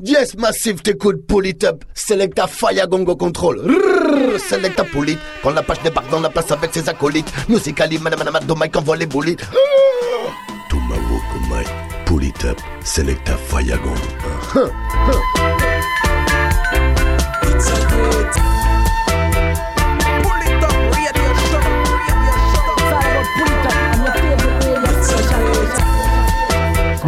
[0.00, 1.84] Yes, Massive, t'écoutes Polytop.
[1.92, 3.58] Selecta Fire Gongo Control.
[3.58, 5.18] Rrrr, Selecta Polit.
[5.42, 7.32] Quand la page débarque dans la place avec ses acolytes.
[7.48, 9.08] Musicali, madame, madame, do Mike envoie les
[12.06, 14.70] Polytop, Selecta Fire Gongo.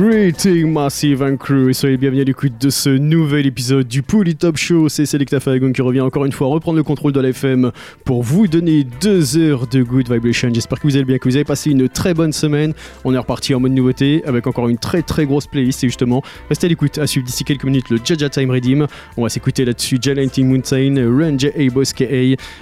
[0.00, 4.34] Greeting Massive and Crew et soyez bienvenus à l'écoute de ce nouvel épisode du Pouli
[4.34, 4.88] Top Show.
[4.88, 7.70] C'est Selecta Fagon qui revient encore une fois reprendre le contrôle de la FM
[8.06, 10.48] pour vous donner deux heures de good vibration.
[10.54, 12.72] J'espère que vous allez bien, que vous avez passé une très bonne semaine.
[13.04, 16.22] On est reparti en mode nouveauté avec encore une très très grosse playlist et justement,
[16.48, 16.96] restez à l'écoute.
[16.96, 18.86] À suivre d'ici quelques minutes le Jaja Time Redeem.
[19.18, 22.06] On va s'écouter là-dessus Jalenting Mountain, Ranger A Boss KA.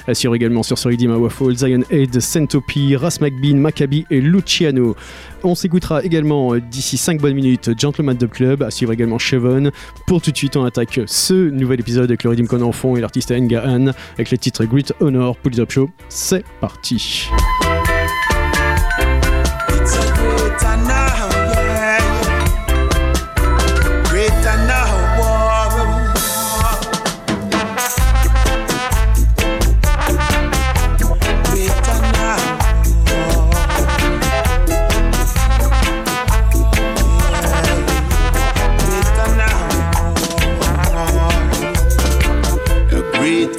[0.09, 4.21] À suivre également sur ce Redeem à Waffle, Zion Head, Centopy, Ras McBean, Maccabi et
[4.21, 4.97] Luciano.
[5.45, 9.71] On s'écoutera également euh, d'ici 5 bonnes minutes Gentleman Dub Club, à suivre également Chevon.
[10.07, 12.97] Pour tout de suite, on attaque ce nouvel épisode avec le Redeem qu'on en fond
[12.97, 15.91] et l'artiste Ngahan avec le titre Great Honor pour le Top Show.
[16.09, 17.29] C'est parti.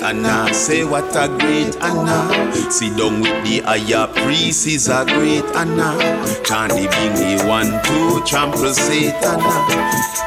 [0.10, 2.52] A great honor, say what a great honor.
[2.72, 5.94] Sit down with the higher priest is a great honor.
[6.44, 9.38] Chant the bingy one, two, trample Satan.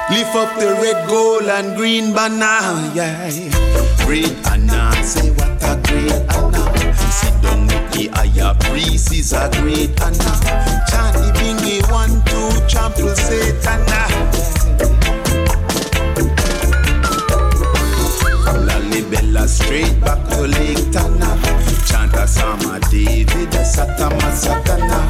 [0.09, 3.29] Lift up the red, gold, and green banner, yeah.
[4.07, 6.95] Great honor, say what a great honor.
[6.95, 10.39] Sit down with the higher priest is a great honor.
[10.91, 13.83] Chant the bingy one, two, trample Satan.
[14.23, 14.62] From
[19.13, 21.37] Lalibela straight back to Lake Tana.
[21.87, 25.09] Chant a psalm of David, a Satama Satana.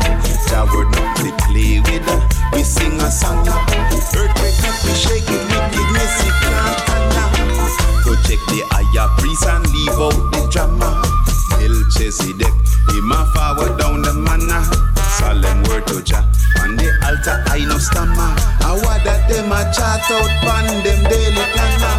[0.48, 2.06] Jah word not to play with,
[2.52, 3.46] we sing a song.
[3.46, 7.30] Earthquake not we shake it, wickedness it can't handle.
[8.02, 11.02] Protect the higher priest and leave out the drama.
[11.58, 12.54] Melchizedek,
[12.90, 14.66] him a forward down the manna.
[15.18, 16.24] Solemn word to Jah,
[16.60, 18.34] on the altar I no stammer.
[18.66, 21.96] I want that them a chat out pan them daily planner.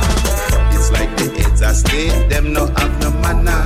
[0.76, 3.66] It's like the heads are state, them no have no manner.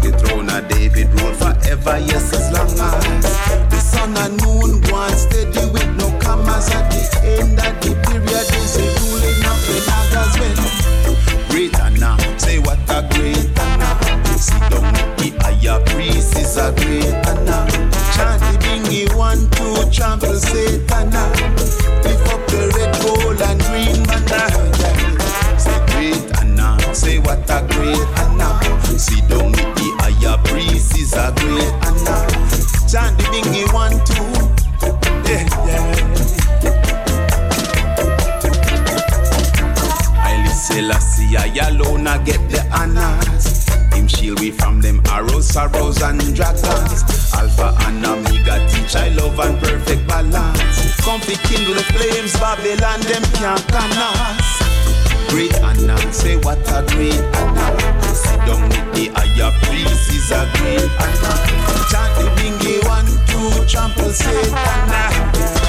[0.00, 3.24] The throne of David rule forever, yes, as long as
[3.70, 7.94] the sun and moon go on steady with no commas at the end of the
[8.04, 8.46] period.
[8.56, 10.54] Is a ruling of the daggers when
[11.48, 14.38] great honor, say what a great honor.
[14.38, 17.66] Sit down with the higher priest is a great honor.
[18.14, 21.45] Chant the bingy one, two, trample Satan.
[40.76, 43.64] Selassie, I alone I get the honors.
[43.94, 47.00] Him shield we from them arrows, sorrows and dragons.
[47.32, 51.00] Alpha and Omega teach I love and perfect balance.
[51.00, 54.60] Come to kindle the flames, Babylon them can't can us.
[55.32, 57.72] Great honor, say what a great honor.
[58.12, 61.40] Sit down with the higher priest is a great honor.
[61.88, 65.65] Chant the bingy one, two, trample Satan.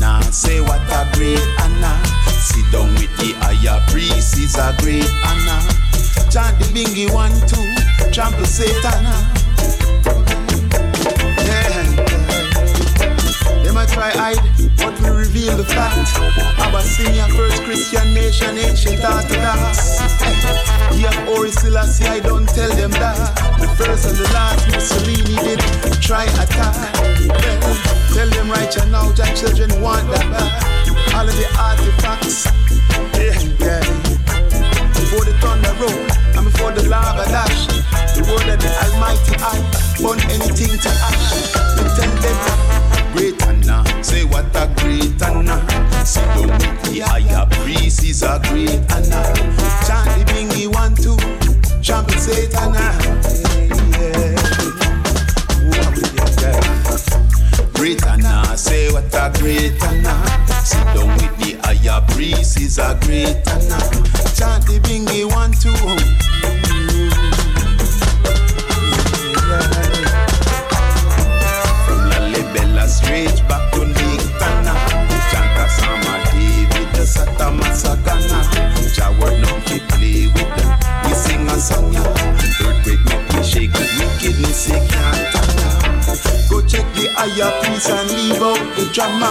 [0.00, 0.32] Great.
[0.32, 2.04] Say what a great honor.
[2.28, 5.60] Sit down with the higher priest is a great honor.
[6.30, 10.29] Chant the bingy one, two, trample Satan.
[14.00, 14.40] Try hide,
[14.80, 16.08] but we reveal the fact.
[16.56, 20.00] Abyssinia, first Christian nation, ancient Orthodox.
[20.96, 23.20] Yeah, Ori Selassie, I don't tell them that.
[23.60, 25.60] The first and the last Mussolini did
[26.00, 26.80] try attack.
[27.28, 27.76] Well,
[28.16, 30.48] tell them right you now, your children want that back.
[31.12, 32.48] All of the artifacts,
[33.20, 33.84] yeah, yeah.
[34.96, 36.08] Before the thunder roll,
[36.40, 37.68] and before the lava dash,
[38.16, 39.60] the word of the Almighty I
[40.00, 41.52] burn anything to ash.
[42.00, 42.60] Tell them
[43.12, 43.59] great honor.
[44.02, 45.60] Say what a great honor.
[46.36, 49.34] With the higher priest is a great honor.
[49.86, 51.16] Chant the bingy one two,
[51.82, 52.74] trample Satan.
[52.74, 52.98] Ah.
[54.00, 54.34] Yeah.
[55.70, 56.56] Yeah.
[57.74, 60.18] Great honor, say what a great honor.
[60.64, 63.80] Sit down with the higher priest is a great honor.
[64.34, 65.76] Chant the bingy one two.
[71.84, 73.72] From Lalibela straight back
[77.50, 78.18] a massacre
[78.94, 80.70] Jah word no keep play with them.
[81.04, 82.02] We sing a song ya.
[82.66, 84.52] Earthquake make me shake, me kidney
[84.88, 85.30] can't
[86.50, 89.30] Go check the higher peace and leave out the drama.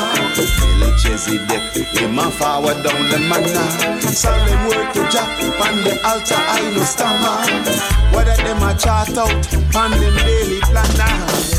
[0.80, 1.64] Melchizedek,
[1.96, 4.02] him a forward down the manna.
[4.02, 5.28] Solemn word the Jah
[5.64, 7.38] on the altar I no stammer.
[8.16, 11.59] Whether them a chart out on them daily planner.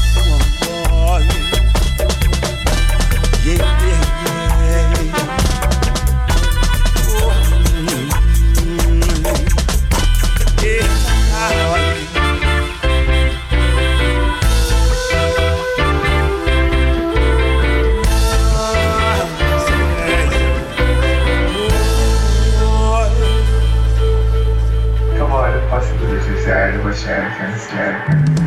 [26.90, 28.39] Which I can stand.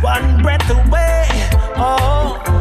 [0.00, 1.26] one breath away.
[1.76, 2.57] Oh.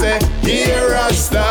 [0.00, 1.49] say, Here I stand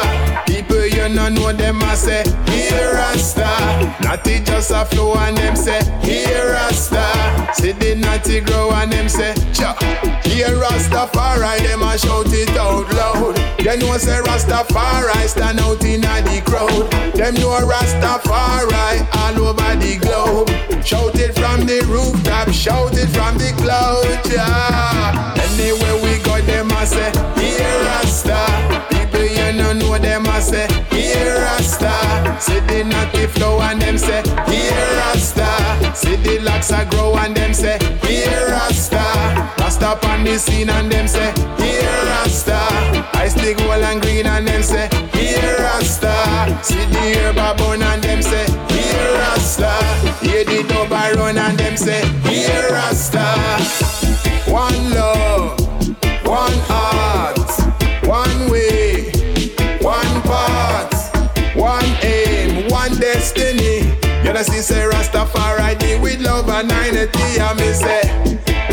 [1.09, 3.81] when I know them I say, here a star.
[4.01, 7.53] Natty just a flow and them say, here a star.
[7.53, 9.75] See the natty grow and them say, cha.
[10.23, 13.35] Here Rastafari, them a shout it out loud.
[13.63, 16.91] Then know say Rastafari stand out in the crowd.
[17.15, 20.49] Them know Rastafari all over the globe.
[20.85, 25.35] Shout it from the rooftop, shout it from the cloud, yeah.
[25.37, 28.68] Anywhere we go, them say, here
[29.51, 32.39] you no know them a say, here Rasta.
[32.39, 35.95] See the natty flow and them say, here Rasta.
[35.95, 39.01] See the locks a grow and them say, here Rasta.
[39.59, 42.59] Rasta on the scene and them say, here Rasta.
[43.13, 46.13] I stick wall and green and them say, here Rasta.
[46.63, 49.71] See the herb a burn and them say, here Rasta.
[50.21, 53.88] Hear the dub a run and them say, here Rasta.
[65.33, 67.39] far me with love and unity.
[67.39, 68.03] I me say,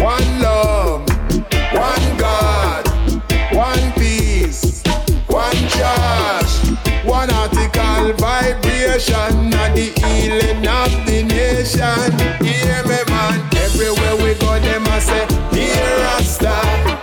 [0.03, 1.09] one love,
[1.73, 2.87] one God,
[3.53, 4.83] one peace,
[5.27, 6.53] one church,
[7.05, 12.11] one article vibration, and the healing of the nation.
[12.45, 13.40] Hear me, man.
[13.57, 16.55] Everywhere we go, them I say, here Rasta.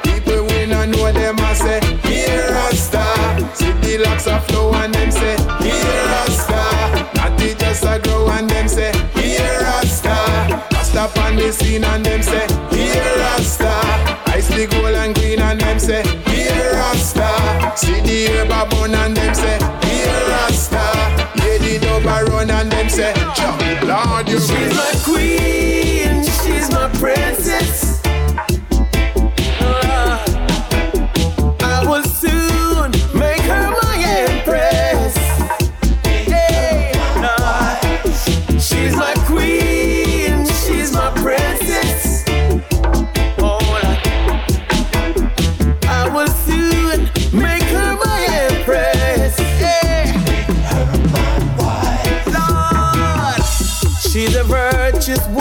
[0.03, 2.75] People we not know them I say, here Rasta.
[2.75, 3.55] stop.
[3.55, 6.35] See the locks of flow and them say, here Rasta.
[6.37, 7.03] stop.
[7.73, 9.12] Just a grow and them say
[11.03, 13.71] up on the scene and them say, Here Rasta.
[14.25, 17.27] I see gold and green and them say, Here Rasta.
[17.75, 20.83] See the herb a and them say, Here Rasta.
[21.35, 26.71] Yeah, the dub a run and them say, Jump, Lord, you She's my queen, she's
[26.71, 27.72] my princess.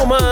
[0.03, 0.32] woman.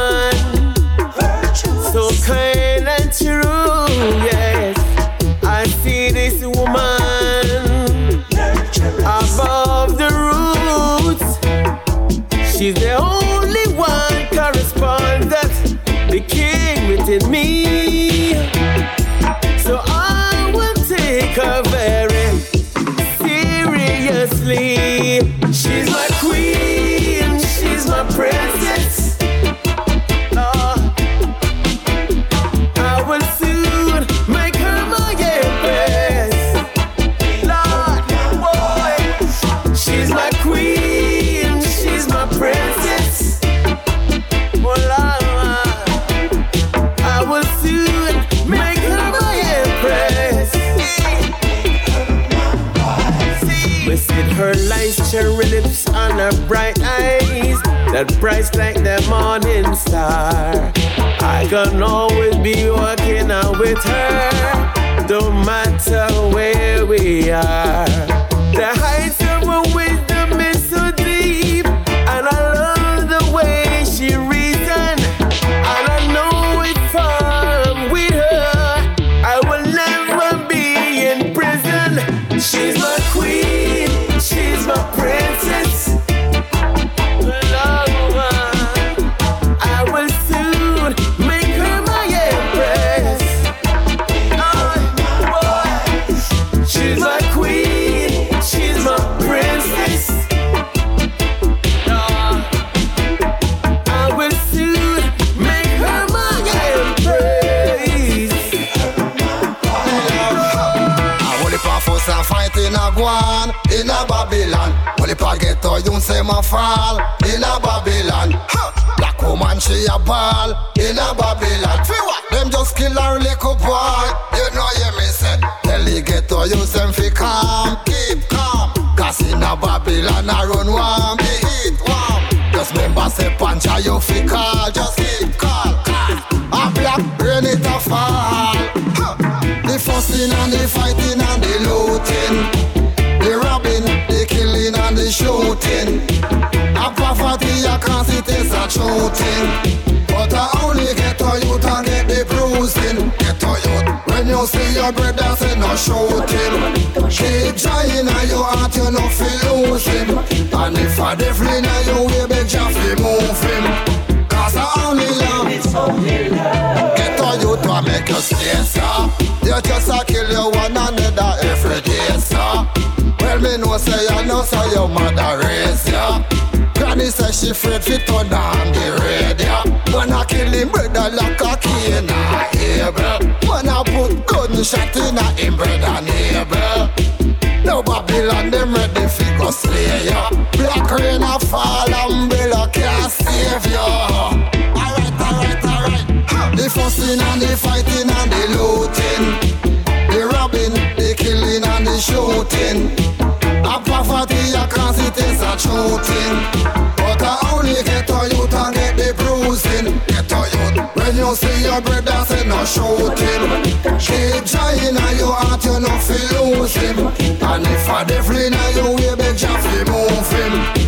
[211.80, 213.62] Your brother say no shooting.
[213.98, 216.98] Keep trying and you heart you no feel losing.
[217.42, 220.79] And if a devil in you way, beg you move him.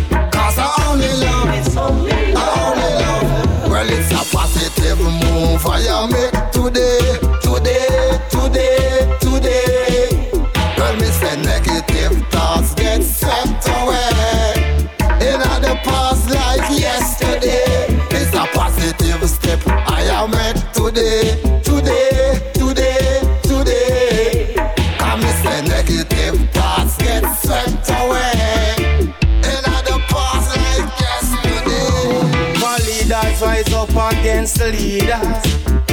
[33.23, 35.43] Leaders rise up against the leaders.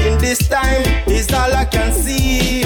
[0.05, 2.63] In this time is all I can see.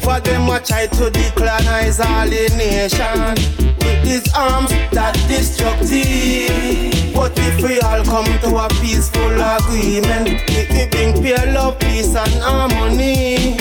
[0.00, 3.34] For them I try to decolonize all the nation
[3.78, 7.14] with these arms that destructive.
[7.14, 12.14] But if we all come to a peaceful agreement, it will bring peace, love, peace
[12.14, 13.56] and harmony.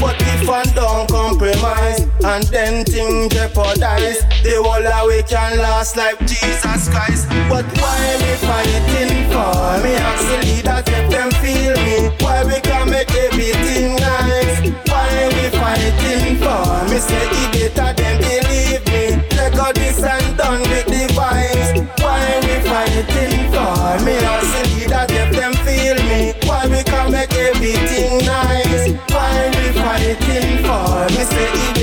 [0.00, 5.96] But if I don't compromise and then things jeopardize, the whole of we can last
[5.96, 7.28] like Jesus Christ.
[7.48, 9.54] But why we fighting for?
[9.82, 12.10] Me ask the leaders if them feel me.
[12.18, 14.58] Why we can make everything nice?
[14.90, 16.66] Why we fighting for?
[16.90, 19.22] Me say it better than believe me.
[19.38, 21.70] Let go this and done with the vibes.
[22.02, 24.04] Why we fighting for?
[24.04, 26.34] Me ask the leaders if them feel me.
[26.42, 28.90] Why we can make everything nice?
[29.14, 31.06] Why we fighting for?
[31.14, 31.75] Me say it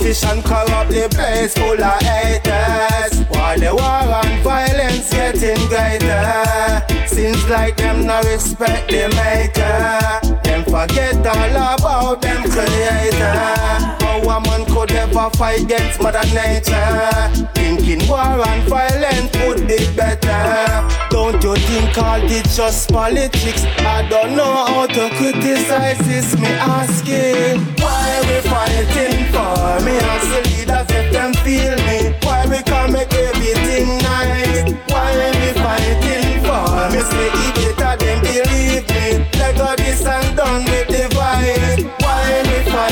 [0.00, 3.20] Politician corrupt the place full of haters.
[3.28, 7.06] While the war and violence getting greater.
[7.06, 10.40] Seems like them no respect the maker.
[10.42, 13.99] Them forget all about them creator
[14.30, 17.10] a man could ever fight against mother nature
[17.54, 23.64] Thinking war and violence would be better Don't you think all this just politics?
[23.78, 29.84] I don't know how to criticize this, me asking Why we fighting for?
[29.84, 34.72] Me ask the leaders if them feel me Why we can't make everything nice?
[34.90, 36.66] Why we fighting for?
[36.92, 39.06] Me say it better than believe me
[39.38, 41.99] Let go this and done with the vibes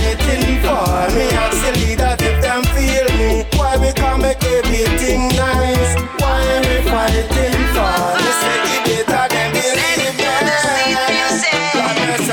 [0.08, 0.88] Fighting for?
[1.14, 5.96] Me ask the leaders if them feel me Why we can make everything nice?
[6.18, 8.16] Why we fighting for?
[8.16, 10.32] Me say it better than believe you,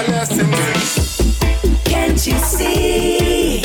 [0.07, 0.49] listen
[1.83, 3.59] Can't you see?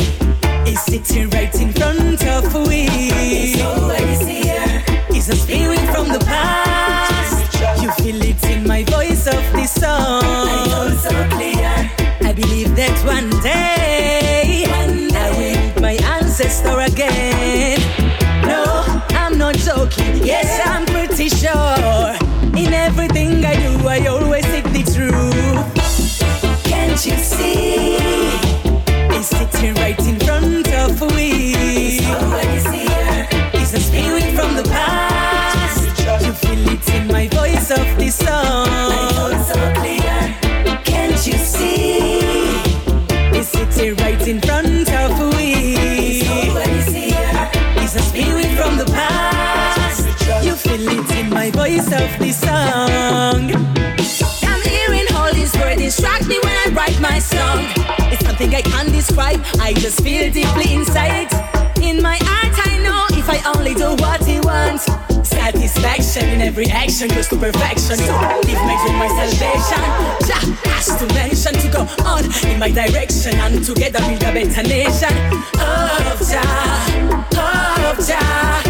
[0.66, 2.88] It's sitting right in front of we.
[2.90, 4.82] It's always here.
[5.10, 7.80] It's a spirit from the past.
[7.80, 10.22] You feel it in my voice of this song.
[10.24, 11.90] I know so clear.
[12.28, 13.69] I believe that one day,
[19.98, 22.14] Yes, I'm pretty sure.
[22.56, 26.64] In everything I do, I always seek the truth.
[26.64, 27.96] Can't you see?
[29.16, 31.54] It's sitting right in front of we.
[31.56, 33.28] It's here.
[33.54, 36.24] It's a spirit from the past.
[36.24, 38.89] You feel it in my voice of this song.
[51.70, 53.50] Voice of this song.
[54.42, 57.66] I'm hearing these words distract me when I write my song.
[58.10, 59.40] It's something I can't describe.
[59.60, 61.30] I just feel deeply inside.
[61.80, 64.84] In my heart, I know if I only do what he wants.
[65.22, 67.96] Satisfaction in every action goes to perfection.
[67.96, 68.12] So
[68.46, 69.82] live my dream, my salvation.
[70.26, 74.62] Jah has to mention to go on in my direction and together build a better
[74.62, 75.14] nation.
[75.54, 78.69] Oh Jah, oh Jah,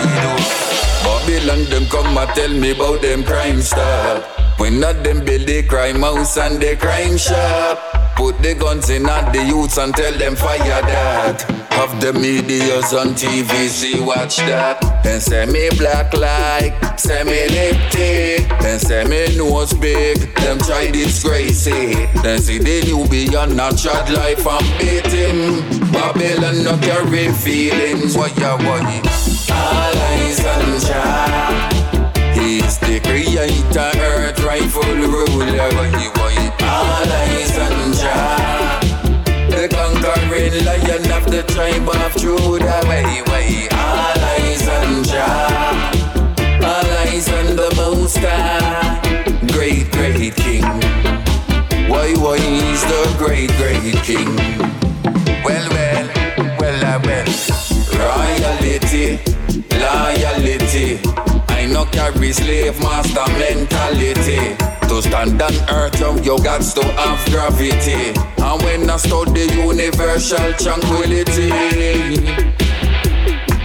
[1.41, 4.23] Babylon them come and tell me about them crime stop.
[4.59, 7.79] When not them build the crime house and the crime shop.
[8.15, 11.41] Put the guns in at the youths and tell them fire that.
[11.71, 15.01] Have the medias on TV, see watch that.
[15.03, 18.47] Then say me black like, say me lipstick.
[18.59, 22.21] Then say me nose big, them try disgrace it.
[22.21, 25.80] Then see the new beyond a trad life and beat him.
[25.91, 28.79] Babylon no carry feelings, why ya why?
[29.51, 31.69] All eyes on Jah.
[32.33, 36.35] He's the creator, earth rightful ruler, why why?
[36.63, 38.79] All eyes on Jah.
[39.49, 43.67] The conquering lion of the tribe of Judah, way way.
[43.71, 45.91] All eyes on Jah.
[46.63, 49.01] All eyes on the Most High,
[49.51, 50.63] great great King.
[51.89, 54.80] Why why he's the great great King?
[55.43, 56.07] Well well,
[56.59, 57.25] well uh, well.
[57.97, 59.19] Royalty,
[59.79, 60.99] loyalty.
[61.49, 64.55] I no carry slave master mentality.
[64.87, 68.13] To stand on earth, yo, you got to have gravity.
[68.41, 71.49] And when I study universal tranquility.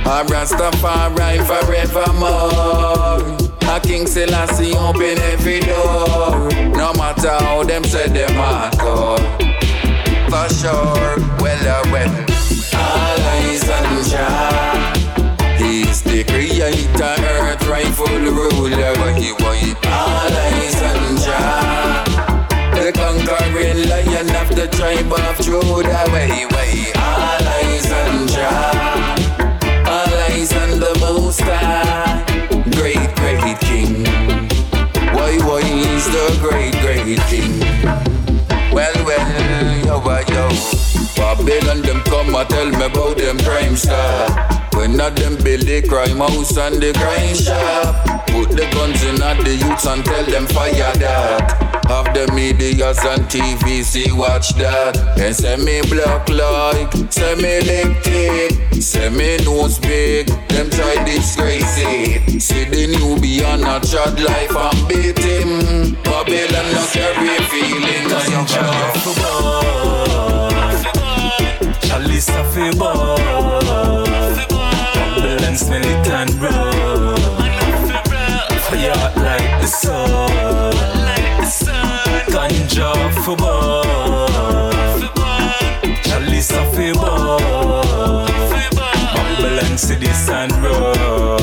[0.07, 3.21] A Rastafari forevermore.
[3.69, 6.49] A King Selassie open every door.
[6.77, 9.56] No matter how them say them hardcore.
[10.37, 12.12] For sure, well, uh, well.
[12.77, 14.92] All eyes on Jah.
[15.57, 18.92] He's the creator, earth rightful ruler.
[19.01, 19.75] Why, why?
[19.88, 22.05] All eyes on Jah.
[22.75, 26.05] The conquering lion of the tribe of Judah.
[26.12, 26.92] Way, way.
[26.96, 29.16] All eyes on Jah.
[29.88, 32.22] All eyes on the Most High.
[32.77, 34.05] Great, great King.
[35.14, 35.62] Why, why?
[35.62, 37.65] He's the great, great King.
[40.04, 40.95] Well, yo,
[41.38, 44.75] Babylon, them come and tell me about them crime stop.
[44.75, 48.27] When not them build the crime house and the crime shop.
[48.29, 51.85] Put the guns in at the youths and tell them fire that.
[51.88, 54.96] Have the medias and TV, see watch that.
[55.18, 60.29] And say me black like, say me lipstick, say me nose big.
[60.49, 62.40] Them try disgrace it.
[62.40, 65.96] See the new beyond a trad life and beat him.
[66.03, 67.96] Babylon not carry feelings.
[71.96, 72.44] Chalice a
[72.76, 73.16] ball
[75.16, 77.16] Babylon smell it and roll
[78.66, 80.74] Fire hot like the sun.
[82.28, 82.92] Ganja
[83.24, 84.72] for ball
[86.02, 88.26] Chalice a ball
[89.78, 91.38] cities and roll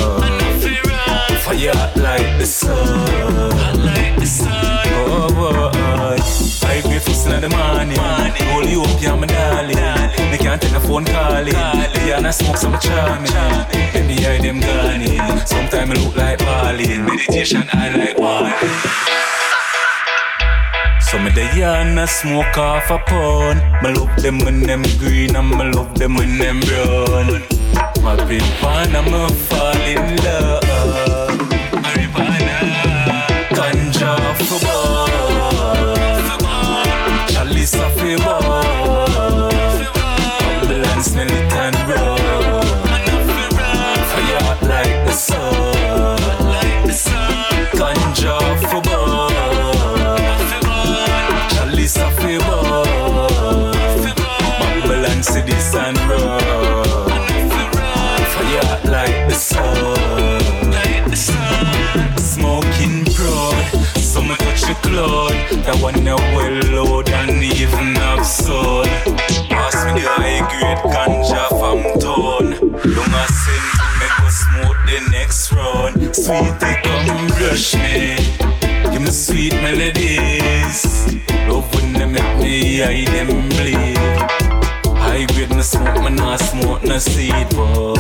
[1.41, 3.53] Fire hot like the sun
[7.43, 7.97] the morning.
[8.51, 9.75] Hold you up, yeah, my darling.
[10.31, 11.53] They can't take a phone calling.
[11.93, 13.31] They and I smoke some charming.
[13.93, 17.05] Then the eye them gone Sometimes I look like balling.
[17.05, 18.53] Meditation, I like one.
[21.01, 25.35] So me the yarn a smoke off a pound Me love them when them green
[25.35, 27.43] and me love them when them brown
[28.01, 30.72] My big fan and me fall in love
[65.93, 68.87] One now well load and even absurd
[69.49, 72.45] Pass me the high grade ganja from town.
[72.95, 73.63] Long as sin
[73.99, 76.15] me go smoke the next round.
[76.15, 78.15] Sweet they come brush me.
[78.91, 80.83] Give me sweet melodies.
[81.47, 83.97] Love when they make me eye them bleed.
[84.97, 87.95] High grade me smoke, me not smoke no seed boy.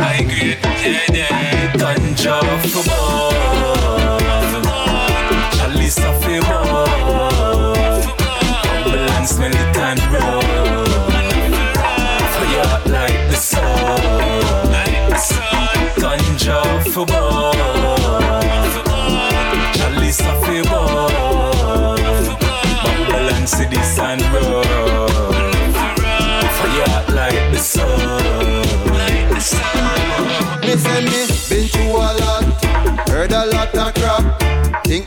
[0.00, 4.07] High grade, yeah, yeah Ganja for ball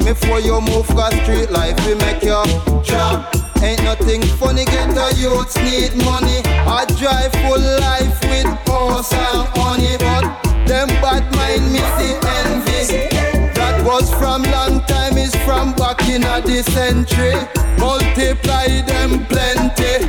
[0.04, 2.42] before you move, cause street life will make you
[2.84, 3.34] drop.
[3.62, 6.42] Ain't nothing funny, get the youths need money.
[6.66, 10.24] I drive full life with horse and honey, but
[10.68, 13.08] them bad mind me see envy.
[13.54, 17.36] That was from long time, is from back in a the century.
[17.78, 20.06] Multiply them plenty.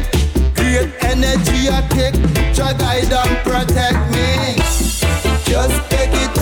[0.55, 2.15] Great energy I take,
[2.55, 4.57] Jah guide and protect me.
[5.45, 6.42] Just take it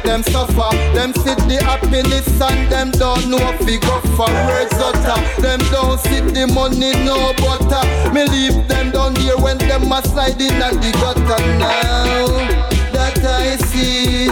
[0.00, 0.76] make them suffer.
[0.94, 5.42] Them sit the happiness and them don't know if we go for words utter.
[5.42, 8.12] Them don't sit the money no butter.
[8.12, 12.26] Me leave them down here when them a slide in at the gutter now.
[12.92, 14.24] That I see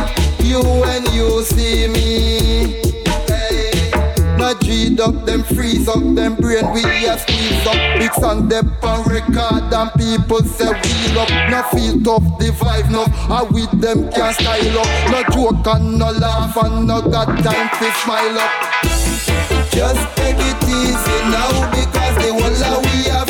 [0.47, 2.88] you when you see me.
[4.61, 7.79] G'd up, them freeze up, them brain we a squeeze up.
[7.99, 12.91] Big song them on record and people say wheel up No feel tough, the vibe
[12.91, 14.89] no, I with them can't style up.
[15.11, 18.53] No joke and no laugh and no got time to smile up.
[19.71, 23.28] Just take it easy now because the whole of we are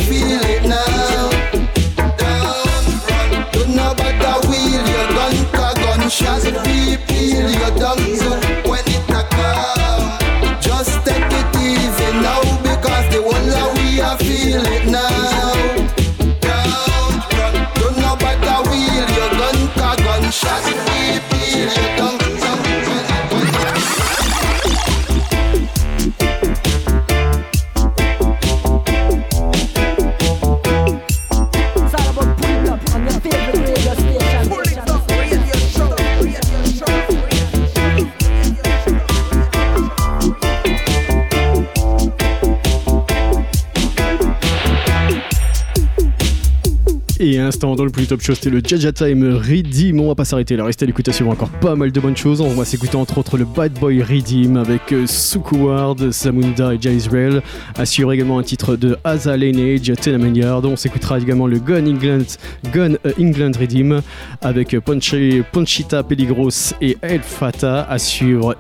[47.59, 49.99] Et à instant dans le plus top show, c'était le Jaja Time Redeem.
[49.99, 52.41] On va pas s'arrêter là, restez à l'écoute, suivre encore pas mal de bonnes choses.
[52.41, 56.95] On va s'écouter entre autres le Bad Boy Redeem avec euh, Sukuward, Samunda et Jay
[56.95, 57.43] Israel.
[57.83, 60.65] Suivre également un titre de Asa Lineage, Tenamanyard.
[60.67, 62.27] On s'écoutera également le Gun England,
[62.73, 64.03] Gun euh, England Redeem
[64.41, 67.81] avec euh, Ponchi- Ponchita Peligros et El Fata.
[67.91, 67.97] À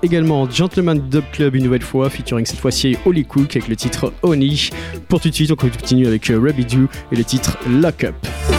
[0.02, 4.12] également Gentleman Dub Club une nouvelle fois, featuring cette fois-ci Holy Cook avec le titre
[4.22, 4.70] Oni.
[5.08, 8.57] Pour tout de suite, on continue avec Rabidou et le titre Lock Up.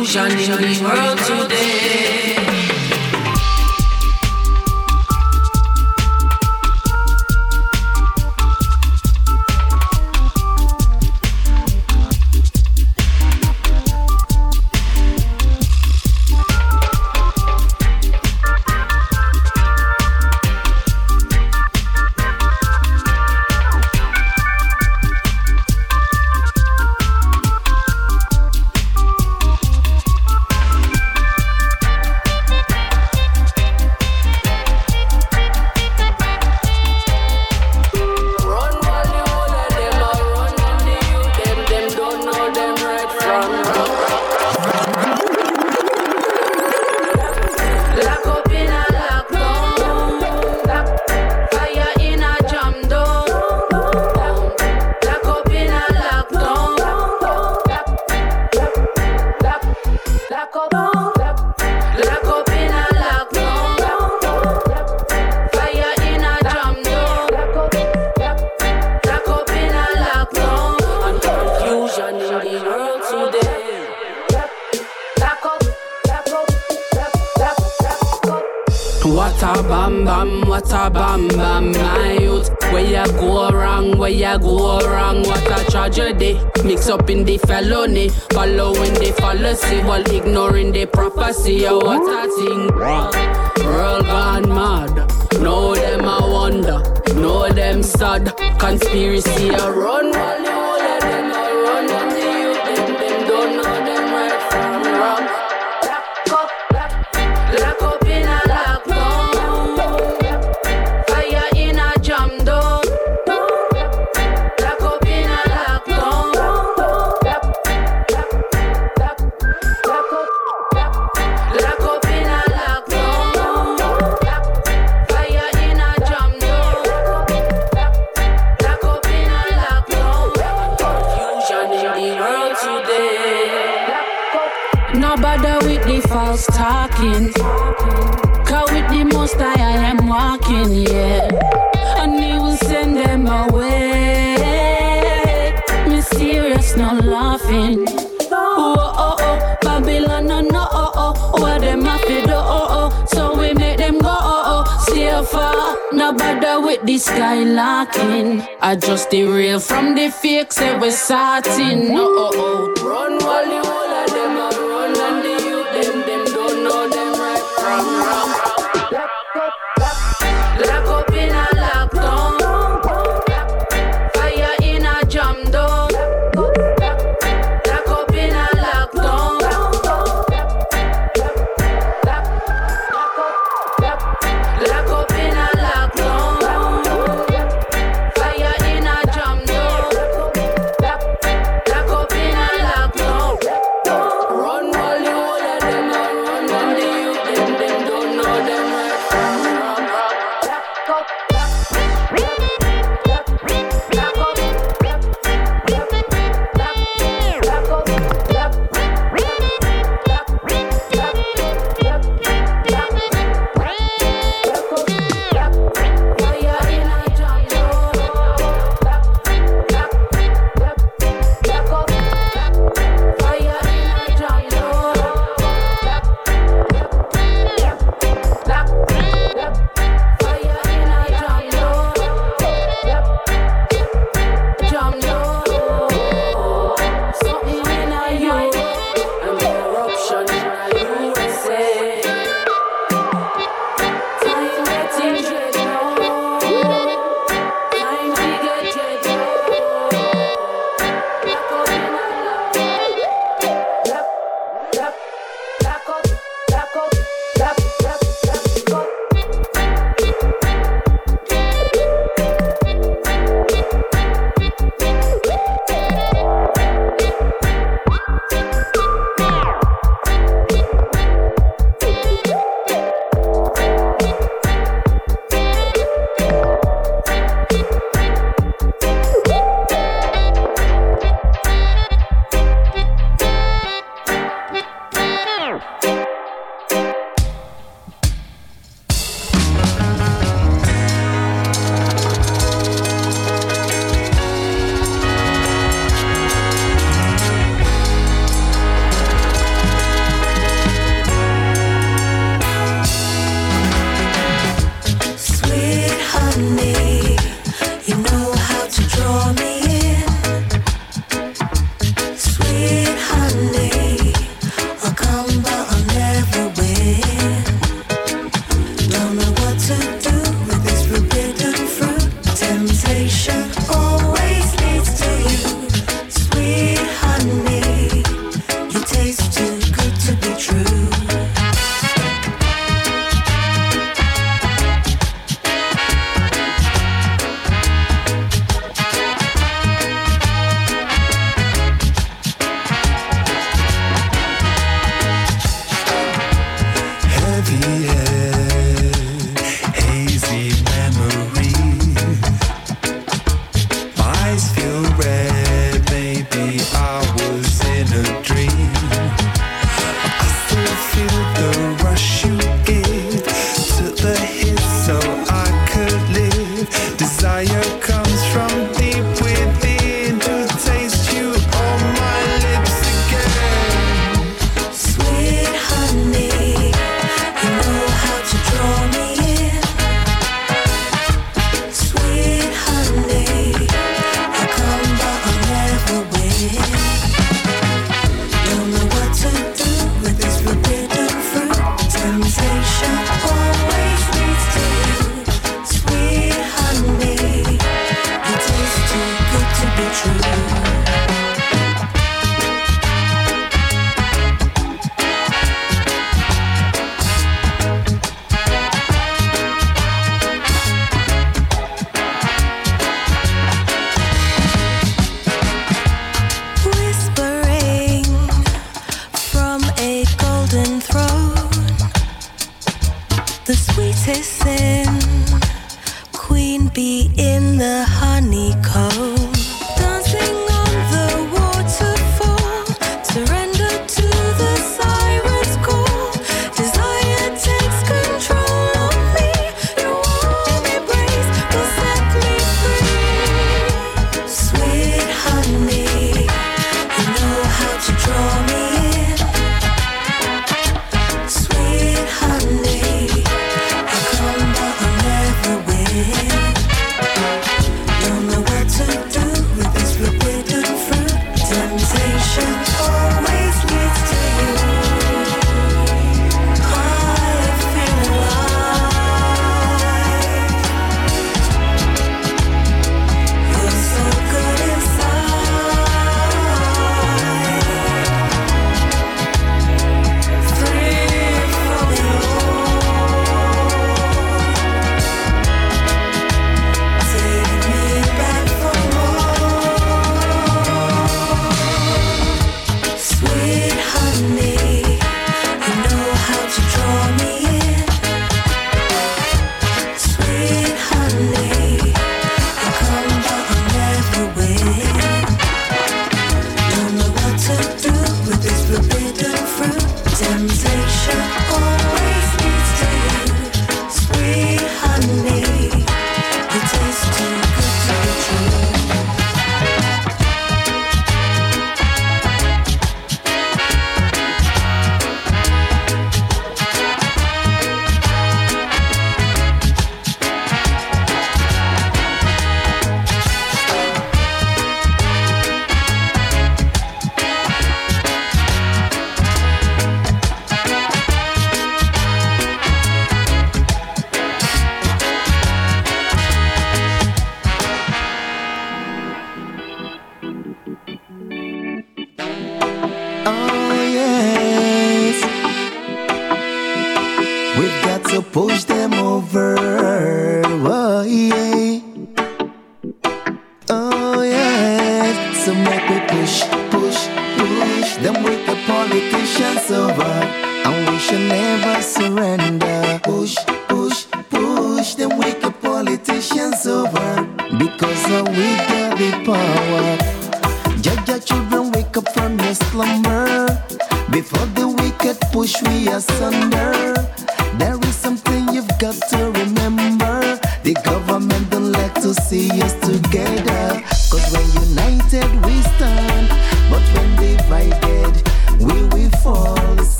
[0.00, 2.19] Confusion in the world today.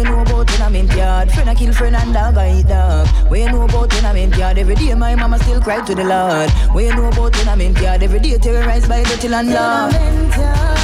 [0.00, 1.30] you know about mint yard?
[1.30, 3.06] Friend a kill friend and dog I eat dog.
[3.28, 4.58] What you know about tenement yard?
[4.58, 6.50] Every day my mama still cry to the Lord.
[6.72, 8.02] What you know about mint yard?
[8.02, 10.79] Every day terrorized by the till and love.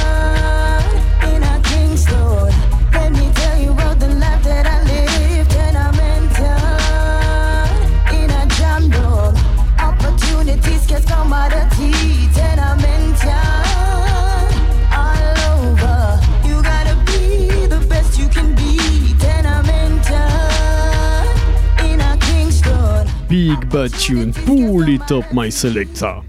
[23.37, 24.33] big bad tune.
[24.33, 26.21] Pull it up, my selector.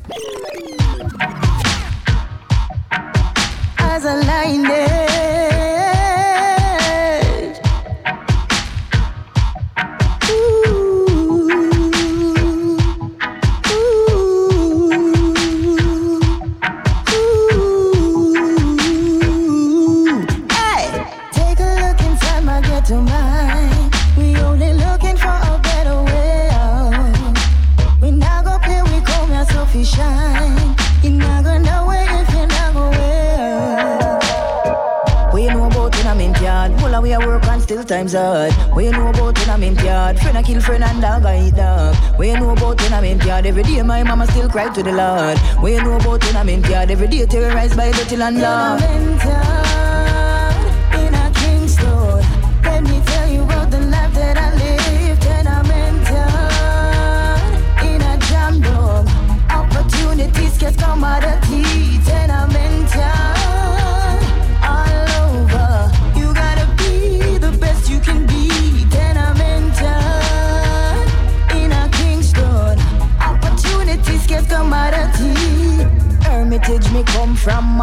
[44.59, 45.39] right to the Lord.
[45.63, 49.68] We know about in a mint yard every day terrorized by dirty landlord.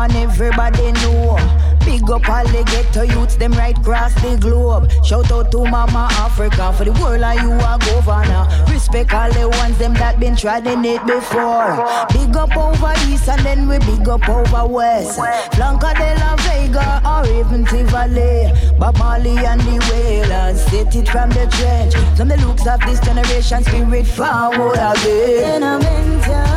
[0.05, 1.37] and everybody know.
[1.83, 4.91] Big up all the ghetto youths, them right across the globe.
[5.03, 8.47] Shout out to Mama Africa for the world and you are governor.
[8.71, 11.85] Respect all the ones them that been trying it before.
[12.13, 15.17] Big up over east and then we big up over west.
[15.55, 18.51] Blanca de la Vega or even Tivoli.
[18.79, 21.93] Bob Marley and the Wailers, set it from the trench.
[22.17, 26.54] From the looks of this generation, spirit forward again.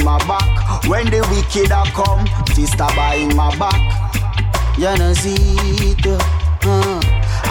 [0.00, 0.84] on my back.
[0.88, 3.80] When the wicked a come, fist are behind my back.
[4.78, 6.06] You know, see it.
[6.62, 7.00] Uh.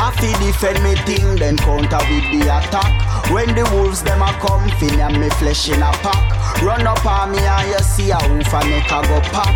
[0.01, 3.31] I fi defend me thing, then counter with the attack.
[3.31, 6.61] When the wolves them a come, Feel and me flesh in a pack.
[6.61, 9.53] Run up on me and you see a wolf and make a go pop.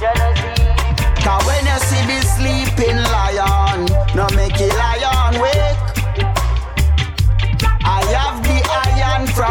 [0.00, 0.66] Jealousy.
[1.22, 5.65] Cause when you see the sleeping lion, no make it lion way.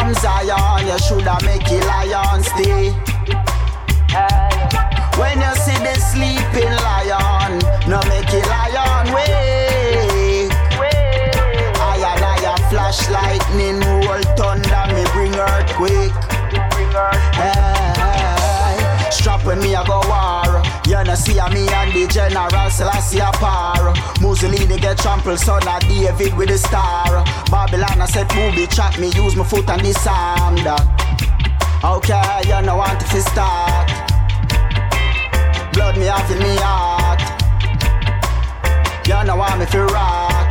[0.06, 2.92] from Zion, you shoulda make it, lion stay.
[5.18, 6.74] When you see the sleeping
[21.16, 23.94] see me and the general Selassie par.
[24.22, 27.24] Mussolini get trampled, son of David with the star.
[27.50, 30.84] Babylon I said booby chat me, use my foot and disarm that.
[31.84, 33.88] Okay, you know want to start.
[35.74, 37.22] Blood me off in me heart.
[39.08, 40.50] You know want me feel rock.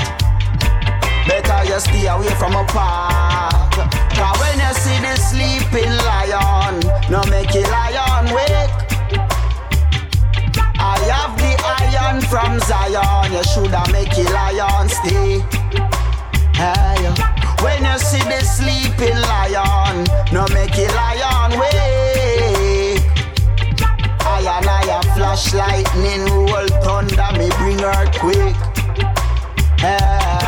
[1.26, 3.72] Better you stay away from a park.
[4.14, 8.63] Cause when you see the sleeping lion, no make it lion wake.
[12.04, 15.40] Iron from Zion, you shoulda make it lion stay.
[16.54, 17.04] Hey,
[17.62, 23.02] when you see the sleeping lion, no make it lion wake.
[24.20, 28.56] I and I a flash lightning, roll thunder, me bring earthquake.
[29.78, 30.44] Hey.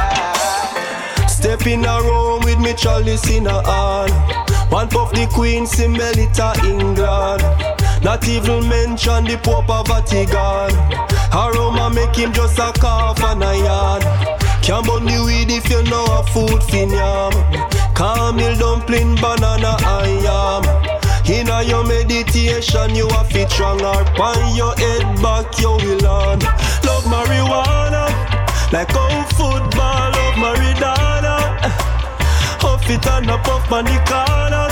[1.29, 4.13] Step in a room with me chalice in a hand.
[4.71, 7.43] One puff the Queen, Simelita, England.
[8.03, 11.16] Not even mention the Pope of Vatican.
[11.33, 14.03] Aroma make him just a cough and a yarn.
[14.63, 17.33] Can't burn the weed if you know a food fin yam.
[17.95, 20.65] Camel dumpling, banana and yam.
[21.27, 26.39] In a your meditation, you a fit strong on your head back, you will learn.
[26.87, 28.07] Love marijuana,
[28.73, 31.37] like old football, love Maridana.
[32.63, 34.69] Huff it and a puff on the corner.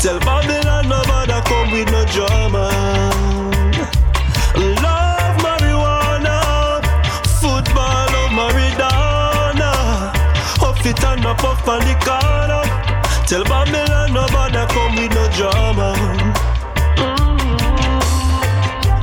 [0.00, 2.70] Tell Babylon nobody come with no drama.
[4.82, 5.05] Love
[10.96, 12.62] it and a puff on the corner.
[13.26, 15.94] Tell Babylon nobody come with no drama.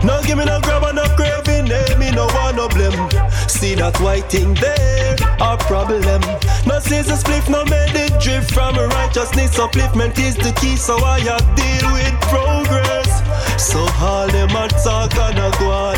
[0.04, 3.10] No give me no grab and no craving, eh, me no want no blame.
[3.48, 6.22] See that white thing there, a problem.
[6.66, 9.58] No scissors split, no made it drift from righteousness.
[9.58, 13.03] Upliftment is the key, so I have deal with progress.
[13.64, 15.96] So all them a talk and a go on.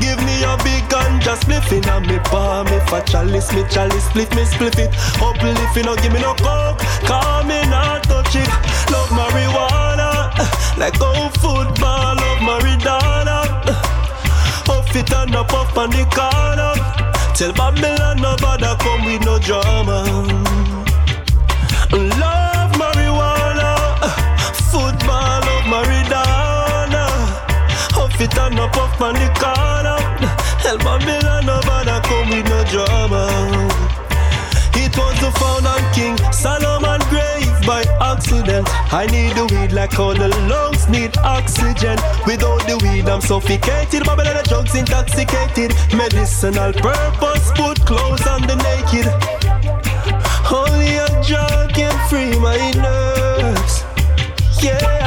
[0.00, 2.66] Give me a big gun, just spliffing on me palm.
[2.68, 4.90] If a chalice, me chalice, split me, spliff it.
[5.20, 8.48] Uplift, you no give me no coke, call me not touch it.
[8.90, 10.32] Love marijuana,
[10.78, 13.44] like old football, love Maridana.
[14.66, 16.72] Huff it and a puff on the corner.
[17.36, 20.04] Tell Babylon nobody come with no drama.
[21.92, 22.43] Love
[29.04, 29.98] on the corner.
[30.62, 33.24] Tell Babylon nobody come with no drama.
[34.82, 38.66] It was the found King Solomon grave by accident.
[38.92, 41.98] I need the weed like all the lungs need oxygen.
[42.26, 44.04] Without the weed, I'm suffocated.
[44.04, 45.70] Babylon the drugs intoxicated.
[45.92, 49.06] Medicinal purpose, put clothes on the naked.
[50.50, 53.84] Only a drug can free my nerves.
[54.62, 55.03] Yeah.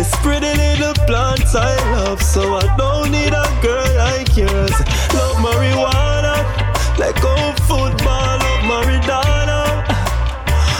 [0.00, 4.72] This pretty little plants I love, so I don't need a girl like yours.
[5.12, 6.40] Love marijuana,
[6.98, 9.84] like old football, love Maridana.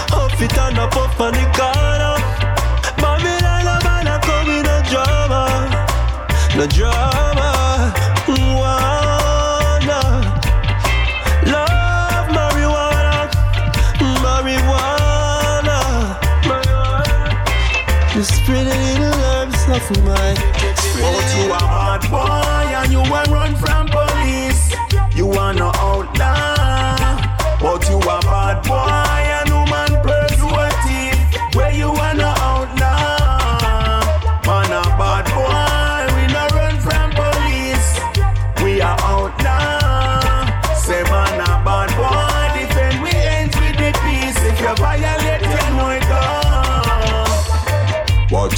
[0.09, 2.17] Huff it and a puff on the corner.
[2.97, 5.43] Babylon, a man, a come with no drama,
[6.57, 7.93] no drama.
[8.27, 8.71] Love.
[18.21, 19.10] This pretty little
[19.81, 20.37] herbs of mine.
[21.01, 24.75] But you a bad boy and you a run from police.
[25.17, 26.97] You are no outlaw.
[27.61, 29.90] But you a bad boy and woman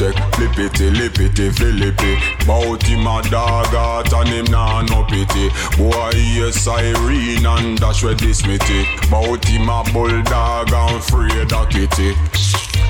[0.02, 5.48] check, lippity, lippity, flippy Bout him a dog out and him nah no pity.
[5.78, 11.68] Boy hear siren and dash with this mitty Bout him a bulldog and afraid of
[11.68, 12.14] kitty.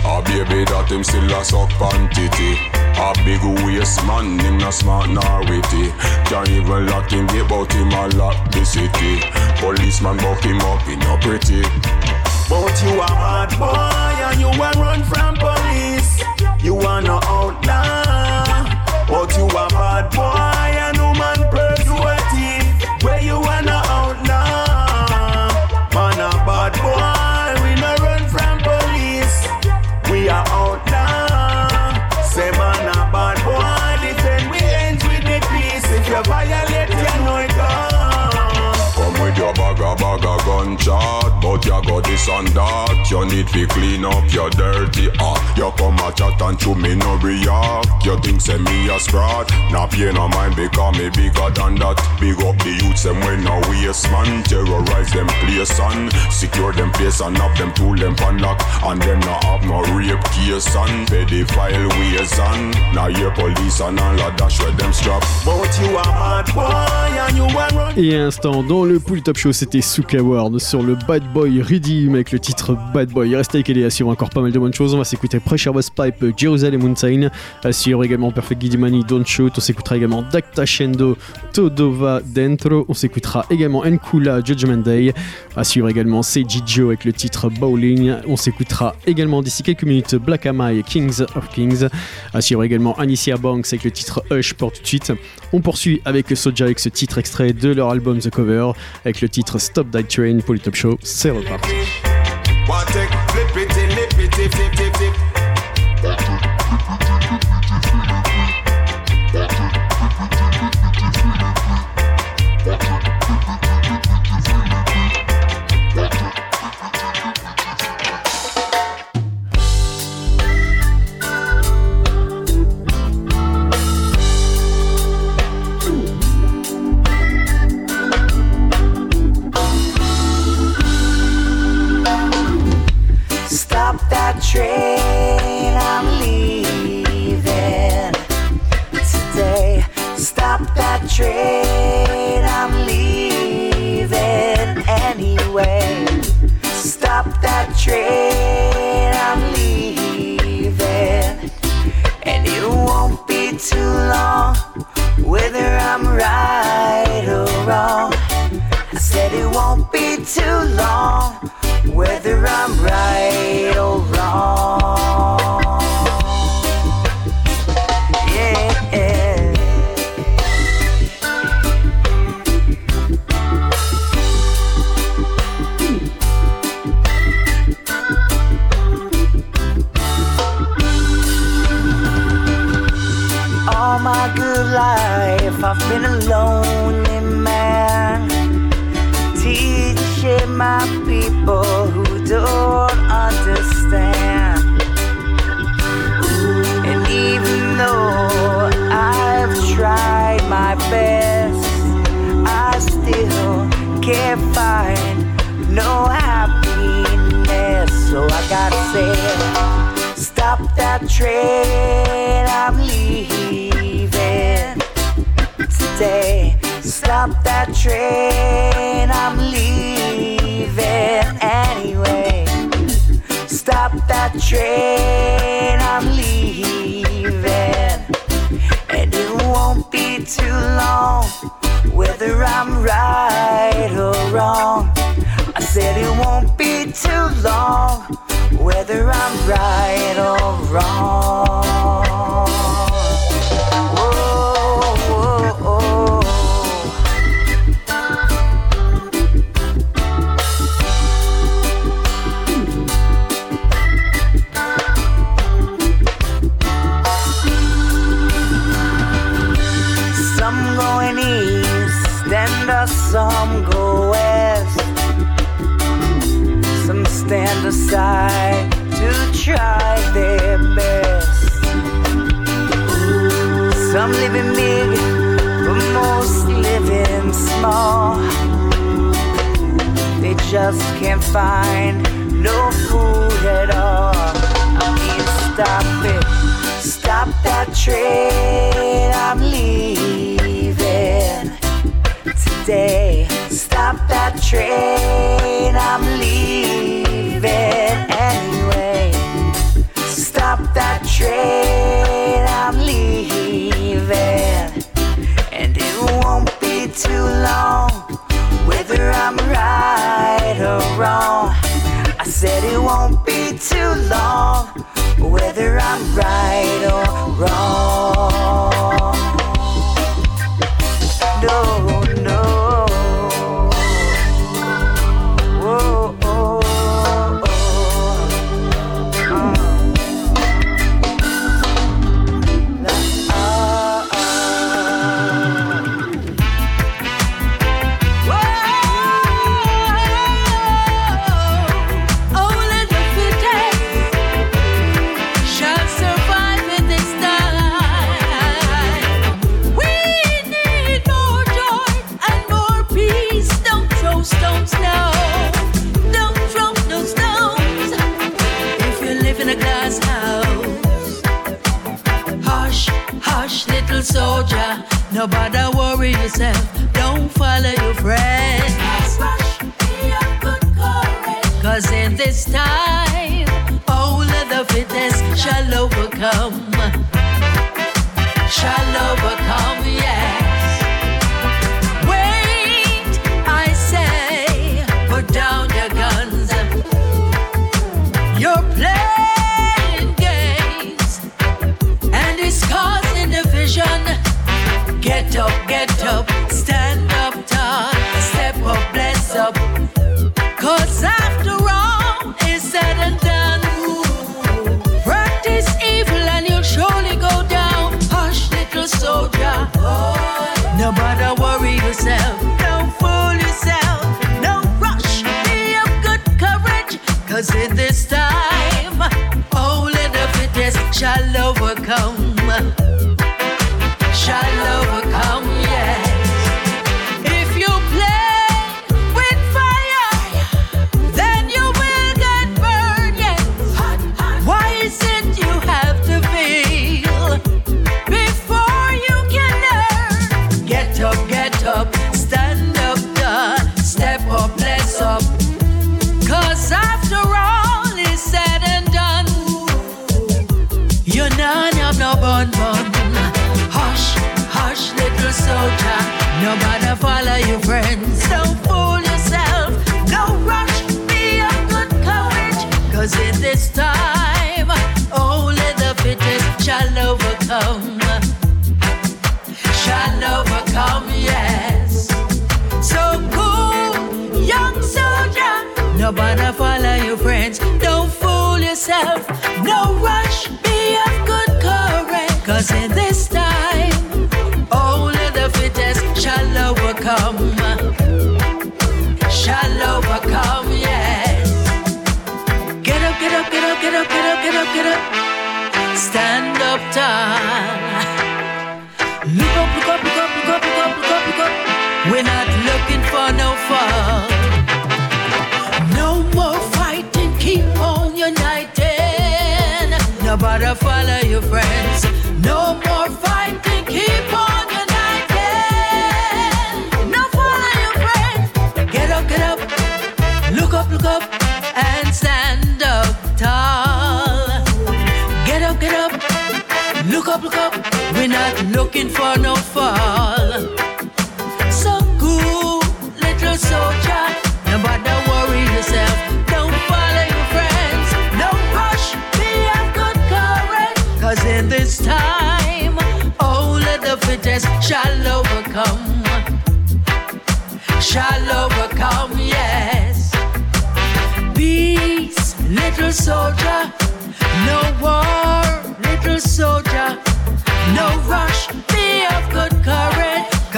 [0.05, 2.59] A baby that him still a suck pan titty.
[2.97, 5.93] A big waist man, him not smart nor witty.
[6.27, 9.21] Can't even lock him gate, bout him a lock the city.
[9.61, 11.63] Policeman buck him up, he no pretty.
[12.49, 16.32] But you a bad boy and you a run from police.
[16.63, 18.63] You are no outlaw.
[19.09, 23.03] But you a bad boy and woman persuasive.
[23.03, 25.51] Where you are no outlaw.
[25.93, 29.43] Man a bad boy, we no run from police.
[30.09, 32.23] We are outlaw.
[32.23, 35.91] Say man a bad boy, defend we ends with the peace.
[35.91, 38.75] If you violate, you know it gone.
[38.95, 43.11] Come with your bag a bag a gun one but you got this and that.
[43.11, 45.41] You need to clean up your dirty heart.
[45.57, 48.05] You come a chat and to me no react.
[48.05, 49.51] You think say me a sprat?
[49.71, 51.99] Nah pay no mind because me bigger than that.
[52.21, 54.43] Big up the youths them when no waste man.
[54.45, 58.61] Terrorize them place and secure them place and have them tool them pan lock.
[58.85, 63.99] And them not have no rape case and pedophile ways and now your police and
[63.99, 65.23] all of dash where them strap.
[65.45, 67.73] But you are mad boy and you are.
[67.97, 71.52] Et à instant, dans le Pool Top Show, c'était Suka Ward sur le Bad Boy
[71.61, 73.35] Redeem avec le titre Bad Boy.
[73.35, 74.95] Restez avec LA, à suivre encore pas mal de bonnes choses.
[74.95, 77.29] On va s'écouter Pressure Boss Pipe, Jerusalem Mountain.
[77.65, 79.53] À suivre également Perfect Gidimani, Don't Shoot.
[79.57, 81.19] On s'écoutera également Dacta Shendo,
[81.53, 82.87] Todova Dentro.
[82.89, 85.13] On s'écoutera également Nkula, Judgment Day.
[85.57, 88.15] À suivre également Seiji Joe avec le titre Bowling.
[88.27, 91.89] On s'écoutera également d'ici quelques minutes Black Amai, Kings of Kings.
[92.33, 95.13] À suivre également Anicia Banks avec le titre Hush pour tout de suite.
[95.53, 98.73] On poursuit avec Soja avec ce titre extrait de leur album The Cover
[99.05, 100.99] avec le titre Stop That Train pour le Top Show.
[101.03, 103.12] C'est reparti.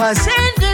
[0.05, 0.64] Cause in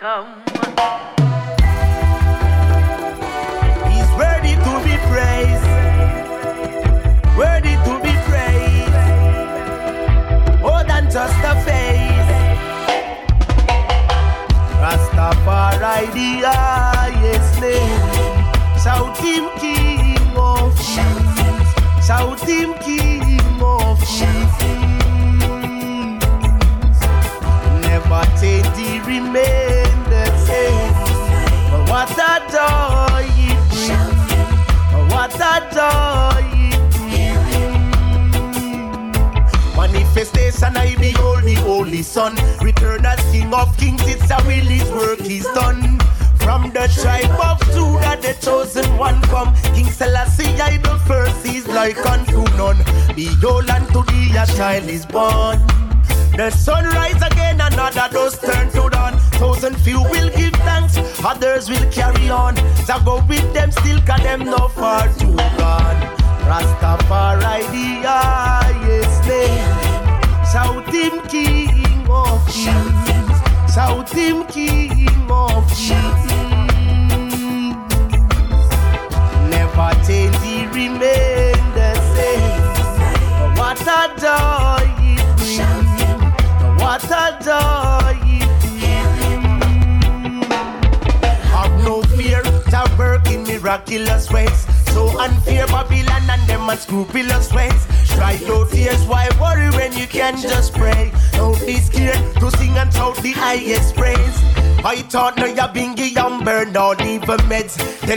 [0.00, 0.49] shall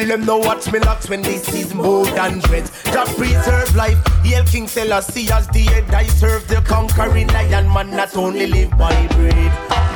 [0.03, 2.69] Tell them no watch me locks when this is more than dread.
[2.84, 3.97] Just preserve life.
[4.25, 5.93] Hail King Selassie as the head.
[5.93, 9.51] I serve the conquering lion man not only live by bread.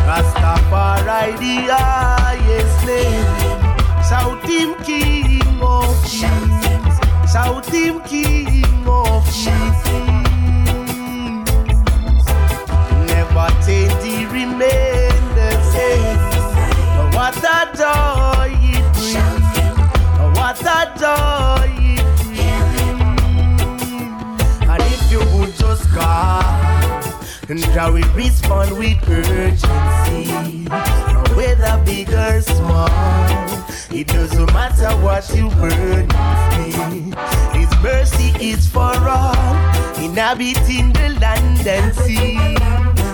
[0.08, 3.28] Rastafari ah, the highest name.
[4.08, 6.96] Shout him king of kings.
[7.30, 8.00] Shout him
[21.08, 22.02] Brings.
[24.68, 26.44] And if you would just call,
[27.50, 30.26] and I will respond with urgency.
[31.36, 32.90] Whether big or small,
[33.92, 36.08] it doesn't matter what you burn
[36.58, 37.14] me.
[37.58, 39.36] His mercy is for all,
[40.04, 42.58] inhabiting the land and sea.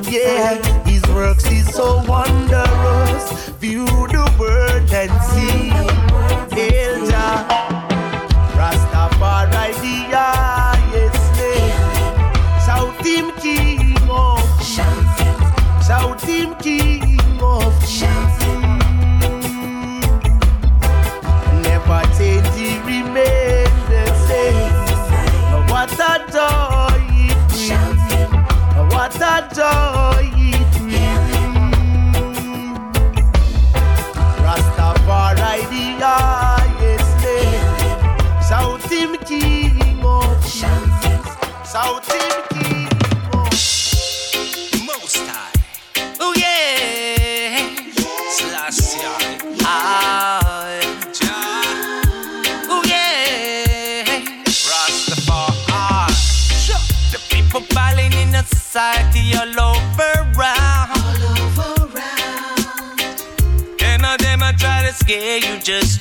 [0.09, 3.49] Yeah, his works is so wondrous.
[3.59, 5.92] View the world and see.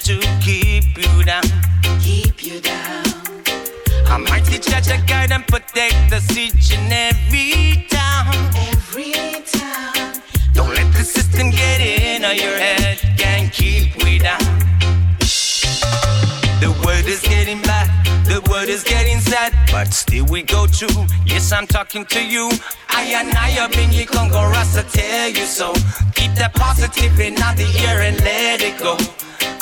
[0.04, 1.42] To keep you down.
[2.00, 3.04] Keep you down.
[4.10, 8.50] A mighty judge, a guide and protect the each and every time.
[8.68, 9.12] Every
[9.46, 10.20] time.
[10.54, 14.40] Don't let the system get in or your head can keep we down.
[16.60, 17.88] The word is getting bad,
[18.26, 21.06] the word is getting sad, but still we go through.
[21.26, 22.50] Yes, I'm talking to you.
[22.88, 25.72] I and I have been you Congo Rasta tell you so.
[26.14, 28.96] Keep that positive in the ear and let it go.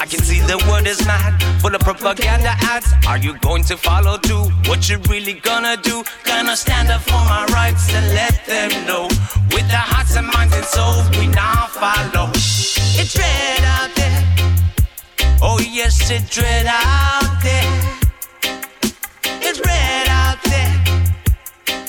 [0.01, 2.91] I can see the world is mad, full of propaganda ads.
[3.07, 4.45] Are you going to follow through?
[4.65, 6.03] What you really gonna do?
[6.25, 9.09] Gonna stand up for my rights and let them know.
[9.53, 12.31] With our hearts and minds and souls, we now follow.
[12.33, 14.25] It's red out there.
[15.43, 17.71] Oh yes, it's red out there.
[19.43, 20.73] It's red out there.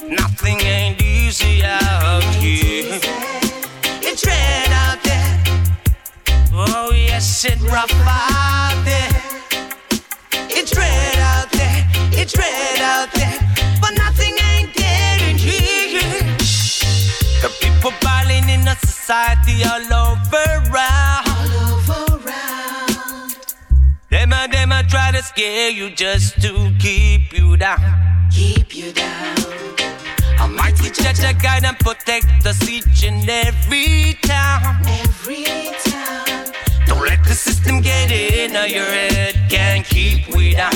[0.09, 3.30] Nothing ain't easy out here.
[7.43, 9.09] It's rough out there.
[10.47, 11.87] It's red out there.
[12.13, 13.35] It's red out there.
[13.81, 16.01] But nothing ain't in here.
[17.41, 21.27] The people balling in a society all over round.
[21.29, 23.35] All over round.
[24.11, 27.81] Them a them a try to scare you just to keep you down.
[28.31, 29.37] Keep you down.
[30.41, 34.85] A mighty judge, guide and protect us each and every time.
[34.85, 36.30] Every time.
[37.01, 40.71] Let the system get in or your head can't keep we down.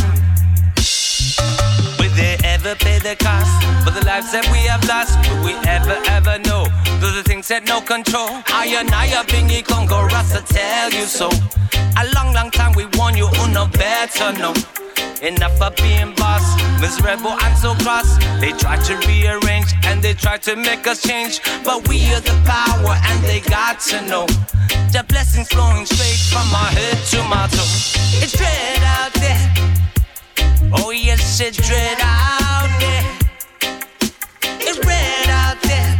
[2.00, 3.54] Will they ever pay the cost
[3.84, 5.14] for the lives that we have lost?
[5.30, 6.66] Will we ever, ever know?
[7.00, 8.30] Those are things that no control.
[8.48, 11.30] I and I have been a Congo Rasta tell you so.
[11.98, 14.54] A long, long time we warn you, oh, who know better know.
[15.22, 16.46] Enough of being boss,
[16.80, 18.18] miserable and so cross.
[18.40, 22.38] They try to rearrange and they try to make us change, but we are the
[22.46, 24.28] power and they got to know.
[24.92, 27.72] the blessings flowing straight from my head to my toe.
[28.24, 29.54] It's dread out there.
[30.74, 33.06] Oh yes, it's dread out there.
[34.62, 35.92] It's red out there.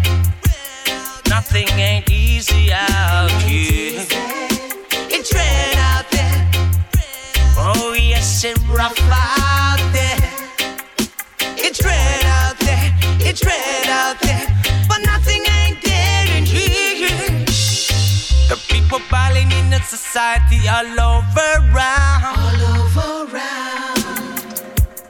[1.30, 4.55] Nothing ain't easy out here.
[8.38, 10.20] It's rough out there.
[11.56, 12.94] It's red out there.
[13.22, 14.46] It's red out there.
[14.90, 17.46] But nothing ain't dead in here.
[18.50, 22.38] The people balling in the society all over round.
[22.38, 24.04] All over round.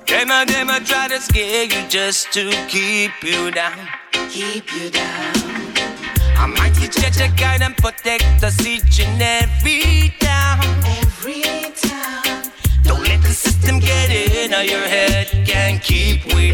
[0.05, 3.87] Them a them a try to scare you just to keep you down.
[4.29, 5.33] Keep you down.
[6.37, 10.61] I might teach you to guide and protect us each and every time.
[10.85, 12.34] Every time.
[13.35, 15.27] System get in your head.
[15.45, 16.53] Can't keep we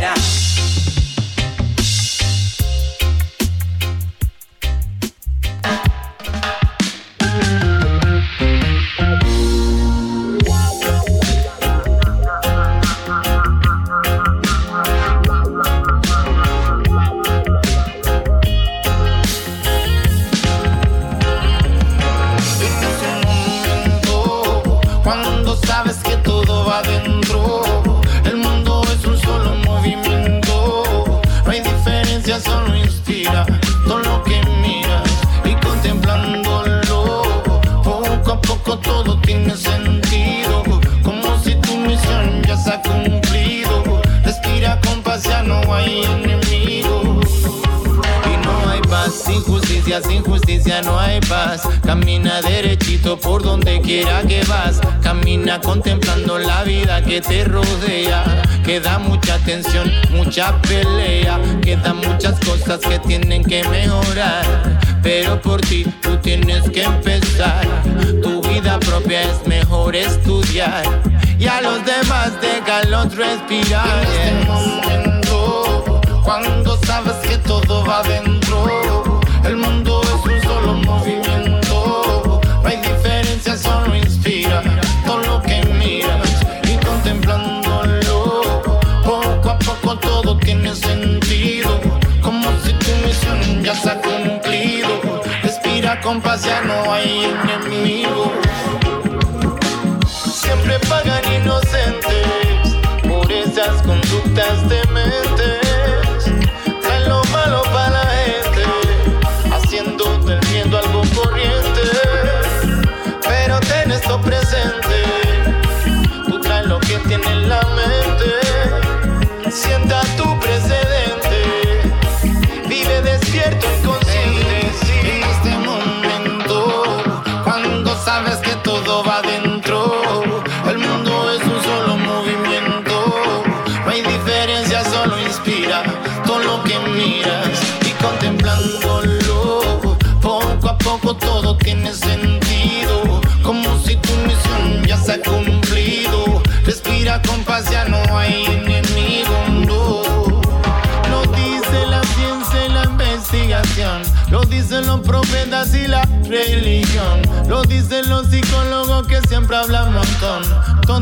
[73.14, 74.04] respirar.
[74.04, 75.11] Yes.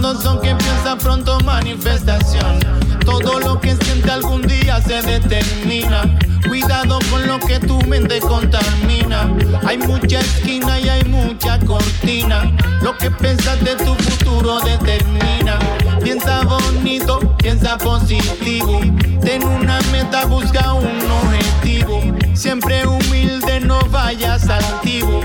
[0.01, 2.59] Son que piensa pronto manifestación.
[3.05, 6.17] Todo lo que siente algún día se determina.
[6.47, 9.30] Cuidado con lo que tu mente contamina.
[9.67, 12.49] Hay mucha esquina y hay mucha cortina.
[12.81, 15.59] Lo que piensas de tu futuro determina.
[16.01, 18.80] Piensa bonito, piensa positivo.
[19.21, 22.01] Ten una meta, busca un objetivo.
[22.34, 25.21] Siempre humilde, no vayas altivo.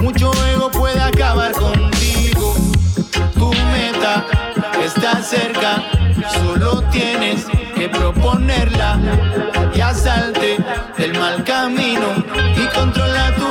[0.00, 2.31] Mucho ego puede acabar contigo.
[4.84, 5.82] Está cerca,
[6.34, 7.46] solo tienes
[7.76, 8.98] que proponerla.
[9.74, 10.58] Y salte
[10.98, 12.08] del mal camino
[12.56, 13.41] y controla tu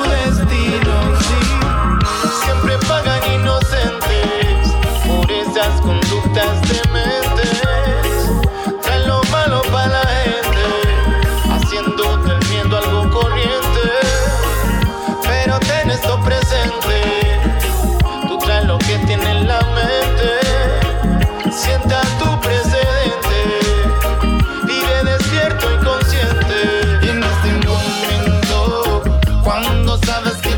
[29.52, 30.51] cuando sabes que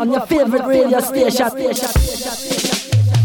[0.00, 3.19] on your favorite radio station.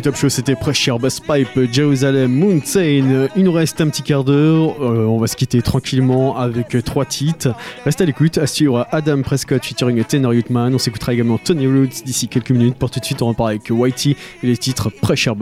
[0.00, 3.28] Top show, c'était Pressure Bass Pipe, Jerusalem, Mountain.
[3.36, 4.76] Il nous reste un petit quart d'heure.
[4.80, 7.54] Euh, on va se quitter tranquillement avec euh, trois titres.
[7.84, 8.38] Restez à l'écoute.
[8.38, 10.74] À suivre Adam Prescott featuring Tenor Youthman.
[10.74, 12.76] On s'écoutera également Tony Roots d'ici quelques minutes.
[12.76, 15.36] Pour tout de suite, on repart avec Whitey et les titres Pressure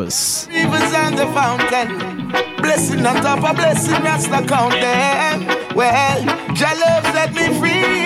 [7.59, 8.00] free,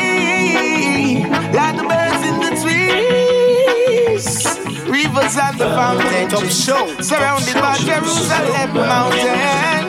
[5.24, 6.28] Rivers and the fountain.
[6.28, 7.01] Top show.
[7.01, 9.88] surrounded by Jerusalem mountain.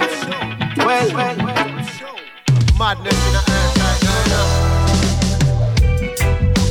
[0.78, 1.68] Well, well, well.
[2.80, 3.76] Madness in the earth.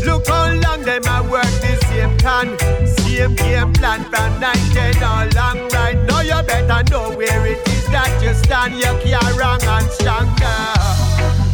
[0.07, 2.57] Look how long them a work the same can.
[2.87, 5.99] Same game plan from night ten all long right.
[6.07, 8.75] Now you better know where it is that you stand.
[8.77, 11.04] You can't wrong and stronger.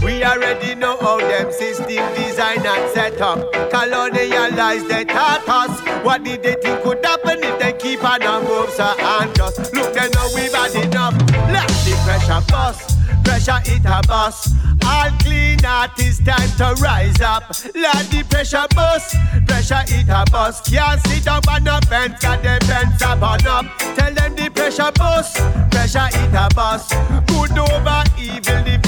[0.03, 3.39] We already know how them system design and set up.
[3.71, 6.05] Colonialize they taught us.
[6.05, 9.75] What did they think could happen if they keep on a move so and just
[9.75, 11.15] look they know we've bad enough.
[11.53, 12.97] Let the pressure bust.
[13.25, 14.55] Pressure it a bust.
[14.87, 17.45] All clean out, it's time to rise up.
[17.75, 19.17] Let the pressure bust.
[19.47, 20.65] Pressure it a bust.
[20.73, 23.67] Can't sit up on the fence, got the fence up on up.
[23.97, 25.37] Tell them the pressure bust.
[25.71, 26.91] Pressure it a bust.
[27.27, 28.79] Good over evil, the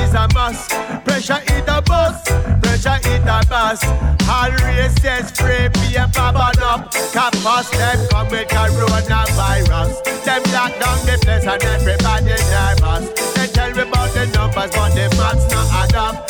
[0.00, 0.70] is a must.
[1.04, 2.26] Pressure it a bust.
[2.62, 3.84] Pressure it a bust.
[4.28, 6.92] All races spray paper burn up.
[7.12, 10.24] Campus them come with coronavirus.
[10.24, 13.34] Them lock down the place and everybody nervous.
[13.34, 16.27] They tell me about the numbers, but the maths not add up.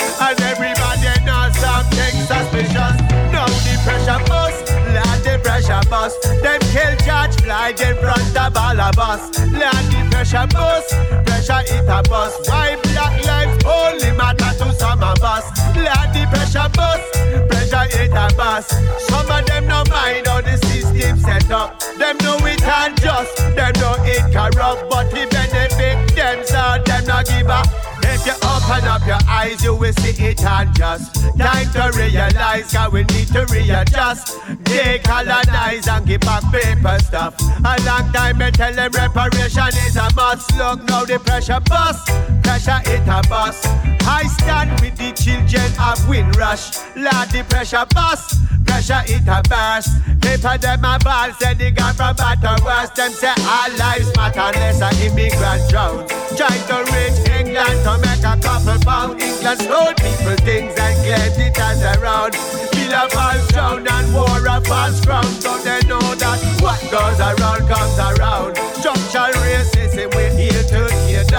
[6.09, 6.43] us.
[6.43, 9.23] Them kill charge fly in front of ball of us.
[9.53, 10.87] Land the pressure bus,
[11.27, 12.33] pressure it a bus.
[12.49, 15.45] Why black lives only matter to some of us?
[15.77, 17.01] Land the pressure bus,
[17.49, 18.67] pressure it a bus.
[19.09, 21.81] Some of them no mind how the system set up.
[21.99, 27.27] Them know it unjust, them know it corrupt, but it benefit them, so them not
[27.27, 27.88] give up.
[28.19, 32.73] If you open up your eyes, you will see it and just time to realize
[32.73, 34.37] how we need to readjust.
[34.65, 37.37] Decolonize and give back paper stuff.
[37.41, 40.53] A long time me tell them reparation is a must.
[40.57, 42.09] Look now the pressure bust,
[42.43, 43.65] pressure it a bust.
[44.03, 46.77] I stand with the children of Windrush.
[46.97, 48.35] Lord the pressure bust,
[48.67, 49.91] pressure it a burst.
[50.21, 52.91] Paper them a ball, say the gun from better worse.
[52.91, 56.11] Them say our lives matter unless an immigrant drowns.
[56.37, 59.21] Trying to reach England to make a couple pound.
[59.21, 62.33] England stole people things and claimed it as around.
[62.73, 65.31] Kill a false crown and war a false crown.
[65.45, 68.57] So they know that what goes around comes around.
[68.79, 70.98] Structural racism, we here to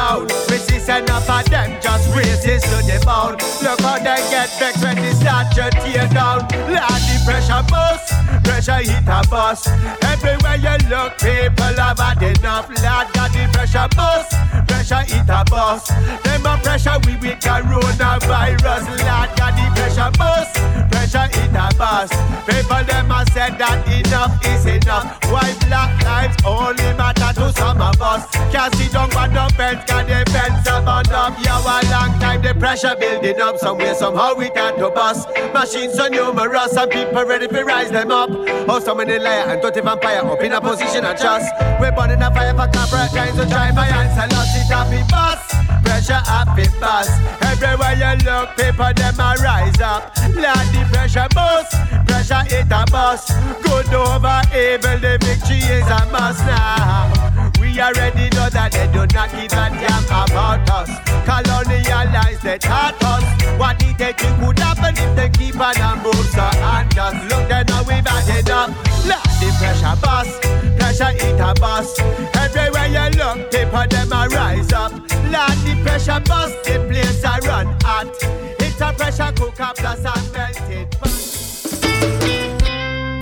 [0.10, 0.50] tear down.
[0.50, 3.38] Resist enough of them, just racist to the bone.
[3.64, 6.40] Look how they get vexed when they start to tear down.
[6.40, 8.14] Lord, the pressure bust,
[8.44, 9.68] pressure hit a bus.
[10.04, 12.68] Everywhere you look, people have had enough.
[12.70, 14.32] Lord, got the pressure bust,
[14.68, 15.92] pressure hit a bus.
[16.40, 18.88] A pressure we with coronavirus.
[18.88, 20.56] Lord, got the pressure bust,
[20.90, 22.10] pressure hit a bus.
[22.48, 25.20] People them a said that enough is enough.
[25.30, 27.19] Why black lives only matter
[27.52, 28.26] some of us?
[28.52, 31.34] Can't see down on the fence, got the fence about up.
[31.44, 33.58] Yeah, a long time the pressure building up.
[33.58, 35.28] Somewhere, somehow we can't to bust.
[35.54, 38.30] Machines so numerous and people ready to rise them up.
[38.32, 41.52] Oh, so many liar and dirty vampire up in a position of trust.
[41.80, 44.36] We're burning a fire for corporate trying to try my answer.
[44.36, 45.60] Lost it happy bust.
[45.84, 47.12] Pressure happy bust.
[47.42, 50.16] Everywhere you look, people them a rise up.
[50.36, 51.72] Lord, the pressure bust.
[52.08, 53.30] Pressure hit a bust.
[53.64, 57.39] Good over evil, the victory is a must now.
[57.80, 60.92] We already know that they do not give a damn about us.
[61.24, 63.24] Colonialize they taught us
[63.56, 67.48] what did they think would happen if they keep on and move and just look
[67.48, 68.76] they know we've had enough.
[69.08, 70.44] Let the pressure bust,
[70.76, 72.04] pressure hit a bust.
[72.36, 74.92] Everywhere you look, people them a rise up.
[75.32, 78.12] Let the pressure bust, the place a run hot.
[78.60, 80.92] It's a pressure cooker plus a melted.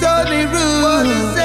[0.02, 1.37] Tony Root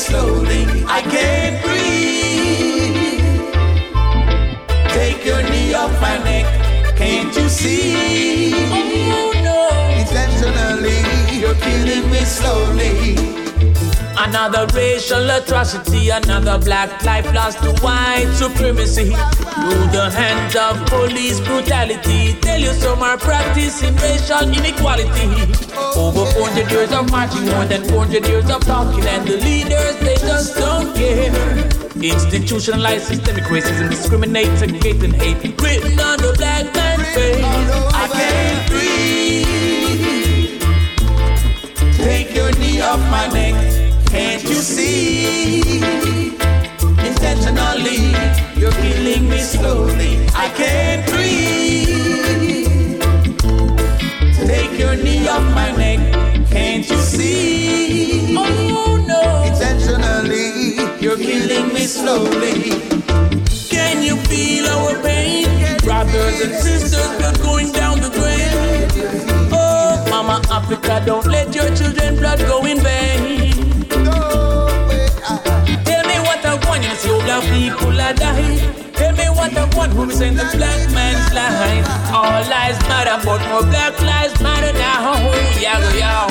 [0.00, 0.64] slowly.
[0.86, 2.30] I can't breathe.
[4.96, 6.46] Take your knee off my neck.
[6.96, 8.79] Can't you see?
[12.30, 13.16] Slowly.
[14.16, 19.10] Another racial atrocity, another black life lost to white supremacy.
[19.10, 25.30] Through the hands of police brutality, tell you some are practicing racial inequality.
[25.96, 30.16] Over 400 years of marching, more than 400 years of talking, and the leaders, they
[30.16, 31.32] just don't care.
[31.96, 37.44] Institutionalized systemic racism, discriminate, segregate, and hate, written on the black man's face.
[37.94, 39.59] I can't breathe.
[42.10, 43.54] Take your knee off my neck.
[44.06, 45.60] Can't you see?
[47.08, 48.00] Intentionally,
[48.60, 50.18] you're killing me slowly.
[50.34, 51.88] I can't breathe.
[54.44, 56.00] Take your knee off my neck.
[56.50, 58.34] Can't you see?
[58.36, 59.22] Oh no.
[59.50, 62.72] Intentionally, you're killing me slowly.
[63.70, 65.46] Can you feel our pain?
[65.84, 67.89] Brothers and sisters, we're going down
[70.30, 73.50] Mama Africa, don't let your children's blood go in vain.
[75.82, 78.60] Tell me what I want, you see, black people are dying.
[78.92, 81.84] Tell me what I want, who send the black man's life.
[82.14, 85.18] All lives matter, but more black lives matter now.
[85.58, 86.28] Yeah, yeah.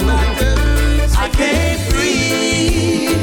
[1.18, 3.20] I can't breathe.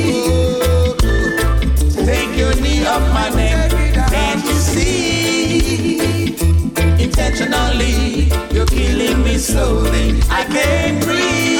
[2.05, 3.70] Take your knee off my neck.
[4.11, 5.15] Can't you see?
[7.27, 10.23] Intentionally, you're killing me slowly.
[10.31, 11.59] I can't breathe.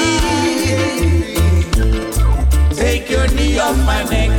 [2.71, 4.31] Take your knee off my neck.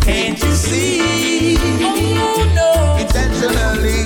[0.00, 1.56] Can't you see?
[1.82, 2.96] Oh no.
[3.02, 4.04] Intentionally,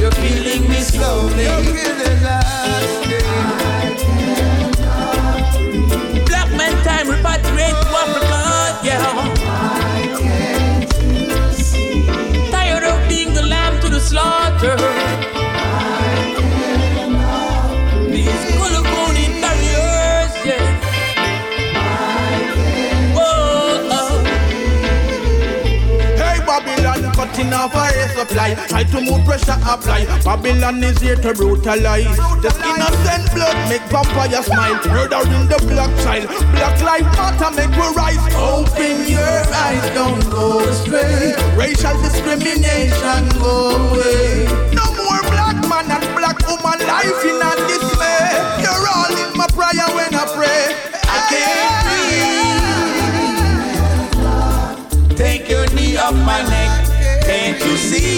[0.00, 1.44] you're killing me slowly.
[1.44, 2.22] You're killing
[6.24, 8.40] Black man time repatriate to Africa,
[8.88, 9.04] yeah.
[12.50, 15.31] Tired of being the lamb to the slaughter.
[28.22, 28.54] Supply.
[28.68, 30.06] Try to move pressure apply.
[30.24, 32.16] Babylon is here to brutalize.
[32.42, 34.78] The innocent blood make vampire smile.
[34.88, 36.28] Murder in the black child.
[36.54, 38.22] Black life matter make we rise.
[38.34, 39.84] Open your eyes.
[39.94, 41.34] Don't go astray.
[41.56, 44.46] Racial discrimination go away.
[44.74, 48.30] No more black man and black woman life in a dismay.
[48.62, 50.62] You're all in my prayer when I pray.
[51.04, 51.84] I can't
[55.02, 55.18] breathe.
[55.18, 56.70] Take your knee off my neck.
[57.24, 58.11] Can't you see?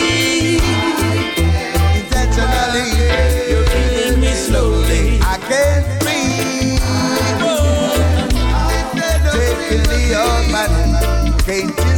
[9.95, 11.94] Off my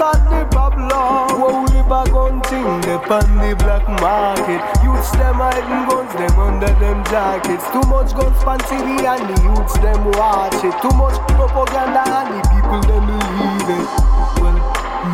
[0.00, 1.68] solve the problem.
[1.68, 4.64] We back on thing, they on the black market.
[4.80, 7.68] Youths them hiding guns, them under them jackets.
[7.68, 10.72] Too much guns on TV and the youths them watch it.
[10.80, 13.88] Too much propaganda and the people them believe it.
[14.40, 14.56] Well,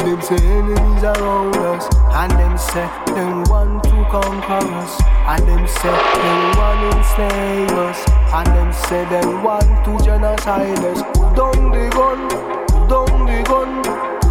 [0.07, 1.87] Them say enemies around us,
[2.21, 4.93] and them say them want to conquer us,
[5.31, 7.99] and them say them want to enslave us,
[8.35, 11.03] and them say them want to genocide us.
[11.15, 12.21] Put down the gun,
[12.67, 14.26] put down the gun,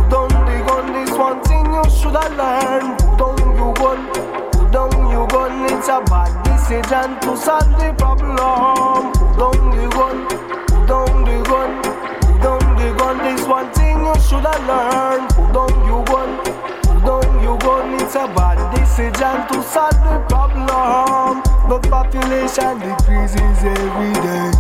[1.15, 2.99] This one thing you shoulda learned.
[2.99, 4.11] Put down your gun,
[4.51, 5.63] put down your gun.
[5.71, 8.35] It's a bad decision to solve the problem.
[8.35, 11.81] Down gun, put down gun,
[12.19, 13.17] put down the gun.
[13.23, 15.29] This one thing you shoulda learned.
[15.29, 16.35] Put down your gun,
[16.83, 17.93] put down your gun.
[18.01, 21.41] It's a bad decision to solve the problem.
[21.69, 24.51] The population decreases every day.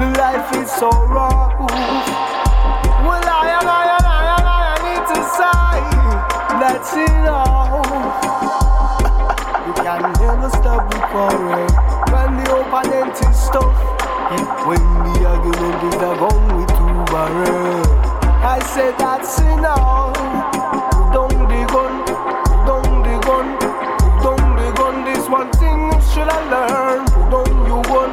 [0.00, 2.39] The life is so rough.
[6.60, 7.86] That's enough.
[9.66, 11.66] you can never stop the quarrel
[12.12, 13.80] when the opponent is tough.
[14.68, 17.86] When the argument is a gun with two barrels.
[18.44, 20.14] I say that's enough.
[20.92, 21.94] Put down the gun,
[22.44, 23.46] put down the gun,
[23.98, 25.04] put down the gun.
[25.04, 27.08] This one thing you should learned.
[27.08, 28.12] Put down your gun,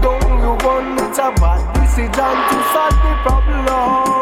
[0.00, 0.98] down your gun.
[1.04, 4.21] It's a bad decision to solve the problem.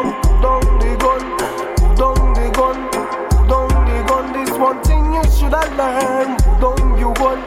[4.61, 6.37] One thing you should have learned.
[6.61, 7.41] Put down your gun,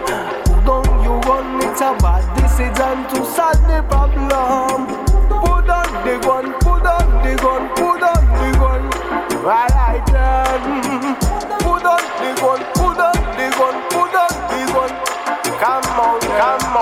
[0.44, 1.62] put down your gun.
[1.62, 4.90] It's a bad decision to solve the problem.
[5.30, 8.82] Put down the gun, put down the gun, put down the gun.
[9.46, 11.14] Alright then.
[11.62, 14.90] Put down the gun, put down the gun, put down the gun.
[15.62, 16.73] Come on, come on.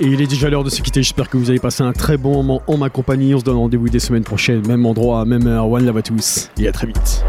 [0.00, 1.02] Et il est déjà l'heure de se quitter.
[1.02, 3.34] J'espère que vous avez passé un très bon moment en ma compagnie.
[3.34, 5.70] On se donne rendez-vous des semaines prochaines, même endroit, même heure.
[5.70, 7.24] One love à tous et à très vite.